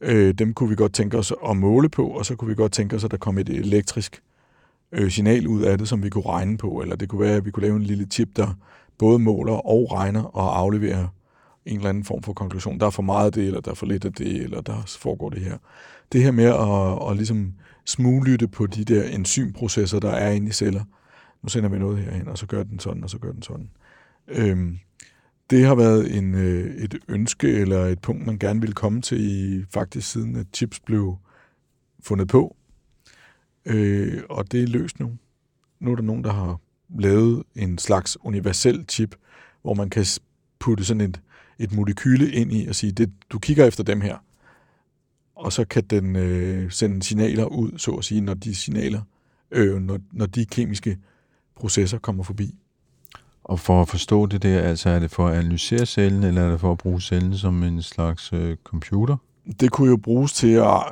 Øh, 0.00 0.34
dem 0.34 0.54
kunne 0.54 0.68
vi 0.68 0.74
godt 0.74 0.94
tænke 0.94 1.18
os 1.18 1.32
at 1.48 1.56
måle 1.56 1.88
på, 1.88 2.06
og 2.06 2.26
så 2.26 2.36
kunne 2.36 2.48
vi 2.48 2.54
godt 2.54 2.72
tænke 2.72 2.96
os, 2.96 3.04
at 3.04 3.10
der 3.10 3.16
kom 3.16 3.38
et 3.38 3.48
elektrisk 3.48 4.22
øh, 4.92 5.10
signal 5.10 5.46
ud 5.46 5.62
af 5.62 5.78
det, 5.78 5.88
som 5.88 6.02
vi 6.02 6.10
kunne 6.10 6.26
regne 6.26 6.58
på. 6.58 6.80
Eller 6.80 6.96
det 6.96 7.08
kunne 7.08 7.20
være, 7.20 7.36
at 7.36 7.44
vi 7.44 7.50
kunne 7.50 7.66
lave 7.66 7.76
en 7.76 7.82
lille 7.82 8.06
chip, 8.10 8.28
der 8.36 8.58
både 8.98 9.18
måler 9.18 9.66
og 9.66 9.92
regner 9.92 10.22
og 10.22 10.58
afleverer 10.58 11.08
en 11.66 11.76
eller 11.76 11.88
anden 11.88 12.04
form 12.04 12.22
for 12.22 12.32
konklusion. 12.32 12.80
Der 12.80 12.86
er 12.86 12.90
for 12.90 13.02
meget 13.02 13.26
af 13.26 13.32
det, 13.32 13.46
eller 13.46 13.60
der 13.60 13.70
er 13.70 13.74
for 13.74 13.86
lidt 13.86 14.04
af 14.04 14.12
det, 14.12 14.42
eller 14.42 14.60
der 14.60 14.82
foregår 14.98 15.30
det 15.30 15.40
her. 15.40 15.58
Det 16.12 16.22
her 16.22 16.30
med 16.30 16.44
at, 16.44 17.10
at 17.10 17.16
ligesom 17.16 17.52
smuglytte 17.84 18.48
på 18.48 18.66
de 18.66 18.84
der 18.84 19.04
enzymprocesser, 19.04 20.00
der 20.00 20.10
er 20.10 20.30
inde 20.30 20.48
i 20.48 20.52
celler. 20.52 20.84
Nu 21.42 21.48
sender 21.48 21.68
vi 21.68 21.78
noget 21.78 21.98
herhen, 21.98 22.28
og 22.28 22.38
så 22.38 22.46
gør 22.46 22.62
den 22.62 22.78
sådan, 22.78 23.04
og 23.04 23.10
så 23.10 23.18
gør 23.18 23.32
den 23.32 23.42
sådan. 23.42 23.70
Øhm, 24.28 24.78
det 25.50 25.66
har 25.66 25.74
været 25.74 26.16
en, 26.16 26.34
øh, 26.34 26.74
et 26.74 26.98
ønske 27.08 27.48
eller 27.48 27.84
et 27.84 28.00
punkt, 28.00 28.26
man 28.26 28.38
gerne 28.38 28.60
ville 28.60 28.74
komme 28.74 29.00
til 29.00 29.20
i 29.20 29.64
faktisk 29.70 30.10
siden, 30.10 30.36
at 30.36 30.46
chips 30.54 30.80
blev 30.80 31.16
fundet 32.00 32.28
på. 32.28 32.56
Øh, 33.64 34.22
og 34.30 34.52
det 34.52 34.62
er 34.62 34.66
løst 34.66 35.00
nu. 35.00 35.12
Nu 35.80 35.92
er 35.92 35.96
der 35.96 36.02
nogen, 36.02 36.24
der 36.24 36.32
har 36.32 36.60
lavet 36.98 37.42
en 37.54 37.78
slags 37.78 38.18
universel 38.20 38.84
chip, 38.88 39.16
hvor 39.62 39.74
man 39.74 39.90
kan 39.90 40.04
putte 40.62 40.84
sådan 40.84 41.00
et, 41.00 41.20
et 41.58 41.72
molekyle 41.72 42.30
ind 42.32 42.52
i 42.52 42.66
og 42.66 42.74
sige, 42.74 42.92
det, 42.92 43.10
du 43.30 43.38
kigger 43.38 43.66
efter 43.66 43.84
dem 43.84 44.00
her. 44.00 44.16
Og 45.36 45.52
så 45.52 45.64
kan 45.64 45.82
den 45.82 46.16
øh, 46.16 46.70
sende 46.70 47.02
signaler 47.02 47.44
ud, 47.44 47.78
så 47.78 47.90
at 47.90 48.04
sige, 48.04 48.20
når 48.20 48.34
de 48.34 48.54
signaler, 48.54 49.00
øh, 49.50 49.82
når, 49.82 49.98
når 50.12 50.26
de 50.26 50.46
kemiske 50.46 50.98
processer 51.56 51.98
kommer 51.98 52.24
forbi. 52.24 52.54
Og 53.44 53.60
for 53.60 53.82
at 53.82 53.88
forstå 53.88 54.26
det 54.26 54.42
der, 54.42 54.60
altså 54.60 54.88
er 54.88 54.98
det 54.98 55.10
for 55.10 55.28
at 55.28 55.38
analysere 55.38 55.86
cellen, 55.86 56.24
eller 56.24 56.42
er 56.42 56.50
det 56.50 56.60
for 56.60 56.72
at 56.72 56.78
bruge 56.78 57.00
cellen 57.00 57.38
som 57.38 57.62
en 57.62 57.82
slags 57.82 58.32
øh, 58.32 58.56
computer? 58.64 59.16
Det 59.60 59.70
kunne 59.70 59.90
jo 59.90 59.96
bruges 59.96 60.32
til 60.32 60.52
at, 60.52 60.82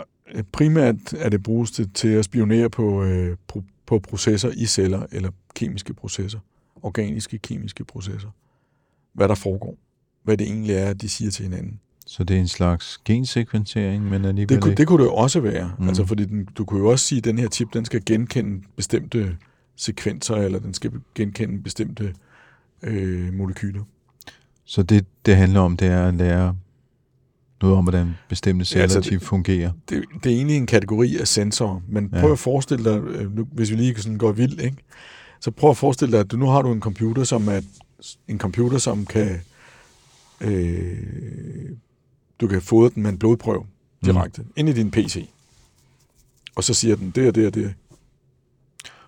primært 0.53 1.13
er 1.13 1.29
det 1.29 1.43
bruges 1.43 1.71
til, 1.71 1.91
til 1.93 2.09
at 2.09 2.25
spionere 2.25 2.71
på, 2.71 3.05
øh, 3.05 3.37
på, 3.49 3.63
på 3.87 3.99
processer 3.99 4.51
i 4.57 4.67
celler 4.67 5.07
eller 5.13 5.31
kemiske 5.55 5.95
processer, 5.95 6.39
organiske 6.83 7.39
kemiske 7.39 7.85
processer. 7.85 8.29
Hvad 9.13 9.29
der 9.29 9.35
foregår. 9.35 9.75
Hvad 10.25 10.37
det 10.37 10.47
egentlig 10.47 10.75
er, 10.75 10.93
de 10.93 11.09
siger 11.09 11.31
til 11.31 11.43
hinanden. 11.45 11.81
Så 12.07 12.25
det 12.25 12.37
er 12.37 12.41
en 12.41 12.49
slags 12.49 12.99
gensekventering, 13.05 14.05
men 14.05 14.25
alligevel 14.25 14.49
Det 14.55 14.63
kunne, 14.63 14.71
ikke? 14.73 14.79
det 14.81 14.87
kunne 14.87 15.03
det 15.03 15.09
jo 15.09 15.15
også 15.15 15.41
være. 15.41 15.73
Mm. 15.79 15.89
Altså, 15.89 16.07
fordi 16.07 16.25
den, 16.25 16.45
du 16.59 16.65
kunne 16.65 16.81
jo 16.81 16.89
også 16.89 17.05
sige, 17.07 17.19
at 17.19 17.25
den 17.25 17.39
her 17.39 17.49
chip, 17.49 17.69
den 17.73 17.85
skal 17.85 18.03
genkende 18.07 18.63
bestemte 18.77 19.37
sekvenser, 19.77 20.35
eller 20.35 20.59
den 20.59 20.75
skal 20.75 20.91
genkende 21.15 21.63
bestemte 21.63 22.15
øh, 22.83 23.35
molekyler. 23.35 23.83
Så 24.65 24.83
det, 24.83 25.07
det 25.27 25.37
handler 25.37 25.61
om, 25.61 25.77
det 25.77 25.89
er 25.89 26.09
at 26.09 26.15
lære 26.15 26.57
noget 27.63 27.77
om, 27.77 27.85
hvordan 27.85 28.15
bestemte 28.29 28.65
celler 28.65 28.83
altså, 28.83 28.99
altså, 28.99 29.11
det- 29.11 29.23
fungerer. 29.23 29.73
Det, 29.89 30.05
det 30.25 30.33
er 30.33 30.37
egentlig 30.37 30.57
en 30.57 30.67
kategori 30.67 31.17
af 31.17 31.29
sensorer, 31.29 31.81
men 31.89 32.11
Ja. 32.13 32.21
prøv 32.21 32.33
at 32.33 32.39
forestille 32.39 32.85
dig, 32.93 33.01
øh, 33.03 33.37
nu, 33.37 33.47
hvis 33.53 33.71
vi 33.71 33.77
lige 33.77 33.95
sådan 33.97 34.19
går 34.19 34.33
vild, 34.33 34.61
ikke? 34.61 34.77
så 35.41 35.51
prøv 35.51 35.71
at 35.71 35.77
forestille 35.77 36.13
dig, 36.13 36.21
at 36.21 36.31
du, 36.31 36.37
nu 36.37 36.47
har 36.47 36.63
du 36.63 36.73
en 36.73 36.81
computer, 36.81 37.25
som 37.25 37.49
er 37.49 37.61
en 38.29 38.39
computer, 38.39 38.79
som 38.79 39.07
kan 39.07 39.41
øh, 40.41 40.99
du 42.41 42.49
kan 42.49 42.63
fodre 42.63 42.91
den 42.95 43.03
med 43.03 43.11
en 43.11 43.19
blodprøve 43.19 43.67
direkte 44.05 44.43
mm. 44.43 44.53
ind 44.57 44.69
i 44.69 44.73
din 44.73 44.91
PC. 44.91 45.29
Og 46.57 46.65
så 46.65 46.75
siger 46.75 46.97
den, 46.97 47.11
det 47.11 47.29
og 47.29 47.35
det 47.35 47.47
og 47.47 47.55
det. 47.55 47.75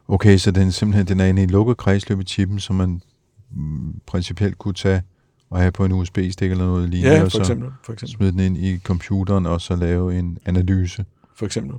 Okay, 0.09 0.37
så 0.39 0.51
den, 0.51 0.69
er 0.69 0.71
simpelthen, 0.71 1.07
den 1.07 1.21
er 1.21 1.27
inde 1.27 1.41
i 1.41 1.45
en 1.45 1.51
lukket 1.51 1.77
kredsløb 1.77 2.21
i 2.21 2.25
chippen, 2.25 2.61
som 2.61 2.77
man 2.77 3.03
mm, 3.51 4.01
principielt 4.07 4.59
kunne 4.59 4.75
tage 4.75 5.03
og 5.51 5.59
have 5.59 5.73
på 5.73 5.85
en 5.85 5.93
USB-stik 5.93 6.51
eller 6.51 6.65
noget 6.65 6.89
lignende, 6.89 7.17
Ja, 7.17 7.25
og 7.25 7.31
for 7.31 7.31
så 7.31 7.41
eksempel. 7.41 7.71
For 7.85 7.93
eksempel. 7.93 8.17
smide 8.17 8.33
den 8.33 8.41
ind 8.41 8.57
i 8.57 8.79
computeren 8.79 9.47
og 9.47 9.61
så 9.61 9.77
lave 9.77 10.19
en 10.19 10.39
analyse. 10.45 11.05
For 11.37 11.47
eksempel. 11.47 11.77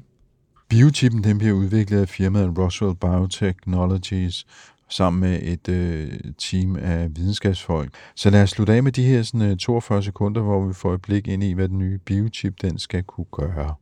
Biochippen 0.70 1.24
den 1.24 1.38
bliver 1.38 1.54
udviklet 1.54 2.02
af 2.02 2.10
firmaet 2.10 2.58
Roswell 2.58 2.96
Biotechnologies 2.96 4.46
sammen 4.94 5.22
med 5.22 5.40
et 5.42 5.70
øh, 5.70 6.12
team 6.38 6.76
af 6.76 7.08
videnskabsfolk. 7.16 7.94
Så 8.16 8.30
lad 8.30 8.44
os 8.44 8.50
slutte 8.50 8.74
af 8.74 8.84
med 8.84 8.92
de 8.92 9.04
her 9.04 9.24
sådan, 9.24 9.52
øh, 9.52 9.58
42 9.58 10.04
sekunder, 10.04 10.42
hvor 10.42 10.68
vi 10.68 10.74
får 10.74 10.94
et 10.94 11.02
blik 11.02 11.28
ind 11.28 11.44
i, 11.44 11.54
hvad 11.54 11.70
den 11.70 11.78
nye 11.78 11.98
biochip 11.98 12.62
den 12.62 12.80
skal 12.80 13.04
kunne 13.04 13.26
gøre. 13.32 13.76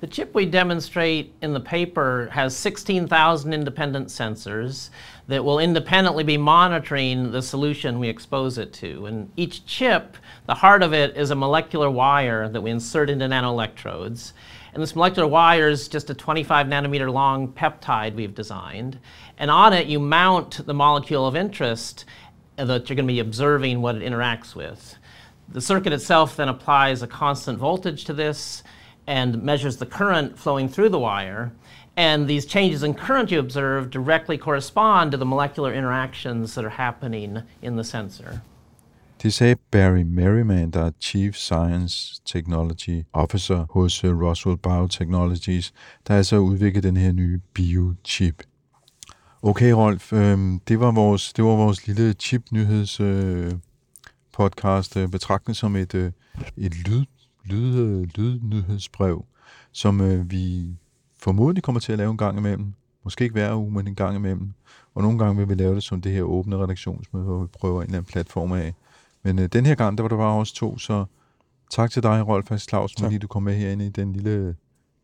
The 0.00 0.06
chip 0.06 0.34
we 0.34 0.44
demonstrate 0.44 1.30
in 1.42 1.52
the 1.54 1.60
paper 1.60 2.28
has 2.30 2.56
16,000 2.56 3.54
independent 3.54 4.10
sensors 4.10 4.90
that 5.28 5.44
will 5.44 5.58
independently 5.58 6.24
be 6.24 6.36
monitoring 6.36 7.32
the 7.32 7.42
solution 7.42 7.98
we 7.98 8.08
expose 8.08 8.58
it 8.58 8.72
to. 8.72 9.06
And 9.06 9.30
each 9.36 9.64
chip, 9.66 10.16
the 10.46 10.54
heart 10.54 10.82
of 10.82 10.92
it 10.92 11.16
is 11.16 11.30
a 11.30 11.34
molecular 11.34 11.90
wire 11.90 12.48
that 12.48 12.62
we 12.62 12.70
insert 12.70 13.10
into 13.10 13.26
nanoelectrodes. 13.26 14.32
And 14.74 14.82
this 14.82 14.96
molecular 14.96 15.28
wire 15.28 15.68
is 15.68 15.86
just 15.86 16.10
a 16.10 16.14
25 16.14 16.66
nanometer 16.66 17.10
long 17.10 17.52
peptide 17.52 18.16
we've 18.16 18.34
designed. 18.34 18.98
And 19.38 19.48
on 19.48 19.72
it, 19.72 19.86
you 19.86 20.00
mount 20.00 20.66
the 20.66 20.74
molecule 20.74 21.28
of 21.28 21.36
interest 21.36 22.04
that 22.56 22.88
you're 22.88 22.96
going 22.96 23.06
to 23.06 23.12
be 23.12 23.20
observing 23.20 23.80
what 23.80 23.94
it 23.94 24.02
interacts 24.02 24.56
with. 24.56 24.96
The 25.48 25.60
circuit 25.60 25.92
itself 25.92 26.34
then 26.34 26.48
applies 26.48 27.02
a 27.02 27.06
constant 27.06 27.56
voltage 27.58 28.04
to 28.06 28.12
this 28.12 28.64
and 29.06 29.44
measures 29.44 29.76
the 29.76 29.86
current 29.86 30.36
flowing 30.36 30.68
through 30.68 30.88
the 30.88 30.98
wire. 30.98 31.52
And 31.96 32.26
these 32.26 32.44
changes 32.44 32.82
in 32.82 32.94
current 32.94 33.30
you 33.30 33.38
observe 33.38 33.90
directly 33.90 34.38
correspond 34.38 35.12
to 35.12 35.16
the 35.16 35.24
molecular 35.24 35.72
interactions 35.72 36.56
that 36.56 36.64
are 36.64 36.70
happening 36.70 37.44
in 37.62 37.76
the 37.76 37.84
sensor. 37.84 38.42
Det 39.24 39.34
sagde 39.34 39.56
Barry 39.70 40.02
Merriman, 40.02 40.70
der 40.70 40.80
er 40.80 40.90
Chief 41.00 41.34
Science 41.34 42.20
Technology 42.24 43.02
Officer 43.12 43.66
hos 43.70 44.04
øh, 44.04 44.20
Roswell 44.20 44.58
Biotechnologies, 44.58 45.72
der 46.08 46.14
altså 46.14 46.36
udvikler 46.36 46.54
udviklet 46.54 46.82
den 46.82 46.96
her 46.96 47.12
nye 47.12 47.40
biochip. 47.54 48.42
Okay, 49.42 49.72
Rolf, 49.72 50.12
øh, 50.12 50.38
det, 50.68 50.80
var 50.80 50.92
vores, 50.92 51.32
det 51.32 51.44
var 51.44 51.50
vores 51.50 51.86
lille 51.86 52.12
chip-nyheds 52.12 53.00
øh, 53.00 53.52
podcast, 54.32 54.96
øh, 54.96 55.08
betragtet 55.08 55.56
som 55.56 55.76
et, 55.76 55.94
øh, 55.94 56.12
et 56.56 56.88
lyd, 56.88 57.04
lyd, 57.44 57.78
øh, 57.78 58.08
lydnyhedsbrev, 58.16 59.24
som 59.72 60.00
øh, 60.00 60.30
vi 60.30 60.76
formodentlig 61.22 61.62
kommer 61.62 61.80
til 61.80 61.92
at 61.92 61.98
lave 61.98 62.10
en 62.10 62.18
gang 62.18 62.38
imellem. 62.38 62.72
Måske 63.04 63.24
ikke 63.24 63.32
hver 63.32 63.54
uge, 63.54 63.72
men 63.72 63.88
en 63.88 63.94
gang 63.94 64.16
imellem. 64.16 64.52
Og 64.94 65.02
nogle 65.02 65.18
gange 65.18 65.36
vil 65.36 65.48
vi 65.48 65.54
lave 65.54 65.74
det 65.74 65.82
som 65.82 66.00
det 66.00 66.12
her 66.12 66.22
åbne 66.22 66.56
redaktionsmøde, 66.56 67.24
hvor 67.24 67.42
vi 67.42 67.46
prøver 67.60 67.80
en 67.82 67.86
eller 67.86 67.98
anden 67.98 68.12
platform 68.12 68.52
af. 68.52 68.74
Men 69.24 69.38
øh, 69.38 69.46
den 69.52 69.66
her 69.66 69.74
gang, 69.74 69.98
der 69.98 70.02
var 70.02 70.08
der 70.08 70.16
bare 70.16 70.34
os 70.40 70.52
to, 70.52 70.78
så 70.78 71.04
tak 71.70 71.90
til 71.90 72.02
dig, 72.02 72.28
Rolf 72.28 72.48
Hast 72.48 72.68
Clausen, 72.68 73.04
fordi 73.04 73.18
du 73.18 73.26
kom 73.26 73.42
med 73.42 73.54
herinde 73.54 73.86
i 73.86 73.88
den 73.88 74.12
lille 74.12 74.56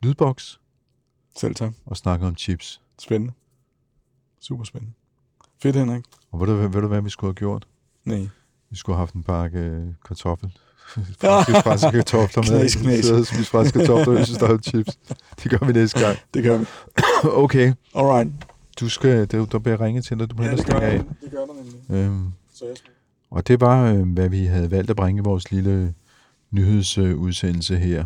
lydboks 0.02 0.60
Selv 1.38 1.54
tak. 1.54 1.72
og 1.86 1.96
snakkede 1.96 2.28
om 2.28 2.36
chips. 2.36 2.80
Spændende. 2.98 3.32
Super 4.40 4.64
spændende. 4.64 4.92
Fedt, 5.62 5.76
Henrik. 5.76 6.04
Og 6.32 6.40
ved 6.40 6.46
du, 6.46 6.54
ved 6.54 6.80
du 6.82 6.86
hvad 6.88 7.00
vi 7.02 7.10
skulle 7.10 7.28
have 7.28 7.34
gjort? 7.34 7.66
Nej. 8.04 8.28
Vi 8.70 8.76
skulle 8.76 8.96
have 8.96 9.00
haft 9.02 9.14
en 9.14 9.22
bakke 9.22 9.58
øh, 9.58 9.86
kartoffel. 10.08 10.52
franske, 11.20 11.52
franske 11.52 11.90
kartofler 11.92 12.42
med. 12.52 12.82
Knas. 12.82 13.04
Sidde 13.04 13.20
og 13.20 13.26
spise 13.26 13.44
franske 13.50 13.78
kartofler, 13.78 14.14
hvis 14.14 14.28
vi 14.30 14.34
står 14.34 14.58
chips. 14.58 14.98
Det 15.42 15.50
gør 15.50 15.66
vi 15.66 15.72
næste 15.72 16.00
gang. 16.00 16.18
Det 16.34 16.42
gør 16.42 16.58
vi. 16.58 16.64
Okay, 17.44 17.72
Alright. 17.94 18.30
du 18.80 18.88
skal, 18.88 19.30
der, 19.30 19.46
der 19.46 19.58
bliver 19.58 19.80
ringet 19.80 20.04
til 20.04 20.18
dig, 20.18 20.30
du 20.30 20.36
må 20.36 20.42
ja, 20.42 20.56
stikke 20.56 20.80
af. 20.80 20.98
Det 20.98 21.30
gør 21.30 21.38
der 21.46 21.54
nemlig. 21.54 21.80
Øhm, 21.90 22.32
Så 22.54 22.64
jeg 22.66 22.76
skal... 22.76 22.90
Og 23.30 23.48
det 23.48 23.60
var, 23.60 23.92
øh, 23.92 24.12
hvad 24.12 24.28
vi 24.28 24.44
havde 24.44 24.70
valgt 24.70 24.90
at 24.90 24.96
bringe 24.96 25.20
i 25.20 25.24
vores 25.24 25.50
lille 25.50 25.94
nyhedsudsendelse 26.50 27.76
her. 27.76 28.04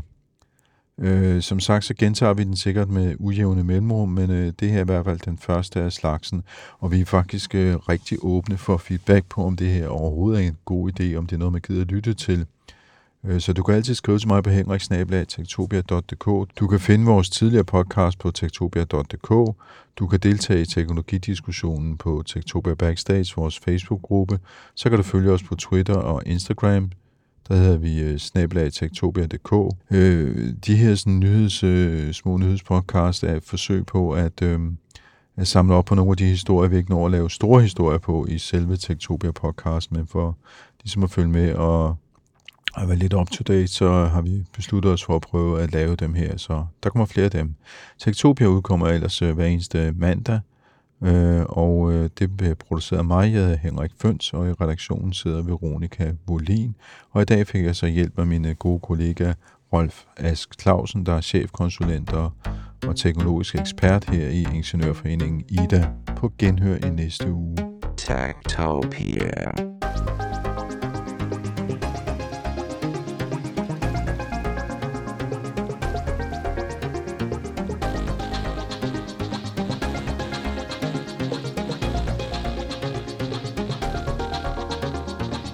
Øh, 0.98 1.42
som 1.42 1.60
sagt, 1.60 1.84
så 1.84 1.94
gentager 1.94 2.34
vi 2.34 2.44
den 2.44 2.56
sikkert 2.56 2.88
med 2.88 3.16
ujævne 3.18 3.64
mellemrum, 3.64 4.08
men 4.08 4.30
øh, 4.30 4.52
det 4.60 4.70
her 4.70 4.78
er 4.78 4.82
i 4.82 4.84
hvert 4.84 5.04
fald 5.04 5.18
den 5.18 5.38
første 5.38 5.80
af 5.80 5.92
slagsen, 5.92 6.42
og 6.78 6.92
vi 6.92 7.00
er 7.00 7.04
faktisk 7.04 7.54
øh, 7.54 7.76
rigtig 7.76 8.18
åbne 8.22 8.56
for 8.56 8.76
feedback 8.76 9.26
på, 9.28 9.44
om 9.44 9.56
det 9.56 9.68
her 9.68 9.88
overhovedet 9.88 10.44
er 10.44 10.48
en 10.48 10.58
god 10.64 10.90
idé, 10.90 11.14
om 11.14 11.26
det 11.26 11.37
er 11.37 11.38
noget, 11.38 11.52
man 11.52 11.60
gider 11.60 11.80
at 11.80 11.87
lytte 11.87 12.14
til. 12.14 12.46
Øh, 13.24 13.40
Så 13.40 13.52
du 13.52 13.62
kan 13.62 13.74
altid 13.74 13.94
skrive 13.94 14.18
til 14.18 14.28
mig 14.28 14.42
på 14.42 14.50
henriksnabelag.tektopia.dk. 14.50 16.58
Du 16.60 16.66
kan 16.66 16.80
finde 16.80 17.06
vores 17.06 17.30
tidligere 17.30 17.64
podcast 17.64 18.18
på 18.18 18.30
tektopia.dk. 18.30 19.56
Du 19.98 20.06
kan 20.06 20.18
deltage 20.18 20.62
i 20.62 20.64
teknologidiskussionen 20.64 21.96
på 21.96 22.22
Tektopia 22.26 22.74
Backstage, 22.74 23.32
vores 23.37 23.58
Facebook-gruppe. 23.58 24.38
Så 24.74 24.88
kan 24.88 24.98
du 24.98 25.02
følge 25.02 25.30
os 25.30 25.42
på 25.42 25.54
Twitter 25.54 25.94
og 25.94 26.22
Instagram. 26.26 26.90
Der 27.48 27.54
hedder 27.54 27.76
vi 27.76 28.02
øh, 28.02 28.18
snabelagtektopia.dk. 28.18 29.48
snablag 29.48 29.70
Øh, 29.90 30.52
de 30.66 30.76
her 30.76 30.94
sådan, 30.94 31.20
nyheds, 31.20 31.62
øh, 31.62 32.12
små 32.12 32.37
nyhedspodcast 32.37 33.24
er 33.24 33.34
et 33.34 33.44
forsøg 33.44 33.87
på 33.87 34.10
at, 34.10 34.42
øh, 34.42 34.60
at 35.37 35.46
samle 35.46 35.74
op 35.74 35.84
på 35.84 35.94
nogle 35.94 36.10
af 36.10 36.16
de 36.16 36.24
historier, 36.24 36.70
vi 36.70 36.76
ikke 36.76 36.90
når 36.90 37.06
at 37.06 37.12
lave 37.12 37.30
store 37.30 37.62
historier 37.62 37.98
på 37.98 38.26
i 38.28 38.38
selve 38.38 38.76
Tektopia 38.76 39.30
podcast, 39.30 39.92
men 39.92 40.06
for 40.06 40.37
ligesom 40.82 41.02
at 41.02 41.10
følge 41.10 41.28
med 41.28 41.54
og 41.54 41.96
at 42.76 42.88
være 42.88 42.96
lidt 42.96 43.14
up 43.14 43.30
to 43.30 43.42
date, 43.42 43.68
så 43.68 44.04
har 44.04 44.22
vi 44.22 44.44
besluttet 44.52 44.92
os 44.92 45.04
for 45.04 45.16
at 45.16 45.22
prøve 45.22 45.60
at 45.60 45.72
lave 45.72 45.96
dem 45.96 46.14
her, 46.14 46.37
så 46.37 46.64
der 46.82 46.90
kommer 46.90 47.06
flere 47.06 47.24
af 47.24 47.30
dem. 47.30 47.54
Tektopia 47.98 48.46
udkommer 48.46 48.87
ellers 48.87 49.22
øh, 49.22 49.34
hver 49.34 49.46
eneste 49.46 49.92
mandag, 49.96 50.40
øh, 51.02 51.42
og 51.48 51.92
øh, 51.92 52.10
det 52.18 52.37
bliver 52.37 52.54
produceret 52.54 52.98
af 52.98 53.04
mig, 53.04 53.32
jeg 53.32 53.40
hedder 53.42 53.56
Henrik 53.56 53.90
Føns, 54.00 54.32
og 54.32 54.48
i 54.48 54.52
redaktionen 54.52 55.12
sidder 55.12 55.42
Veronika 55.42 56.12
Volin, 56.26 56.74
og 57.10 57.22
i 57.22 57.24
dag 57.24 57.46
fik 57.46 57.64
jeg 57.64 57.76
så 57.76 57.87
hjælp 57.87 58.18
af 58.18 58.26
mine 58.26 58.48
øh, 58.48 58.54
gode 58.54 58.80
kollega 58.80 59.32
Rolf 59.72 60.02
Ask 60.16 60.60
Clausen, 60.60 61.06
der 61.06 61.14
er 61.14 61.20
chefkonsulent 61.20 62.12
og, 62.12 62.32
og 62.87 62.96
teknologisk 62.96 63.54
ekspert 63.54 64.04
her 64.04 64.28
i 64.28 64.46
Ingeniørforeningen 64.54 65.44
IDA, 65.48 65.88
på 66.16 66.32
genhør 66.38 66.76
i 66.76 66.90
næste 66.90 67.32
uge. 67.32 67.56
Tektopia. 67.96 69.52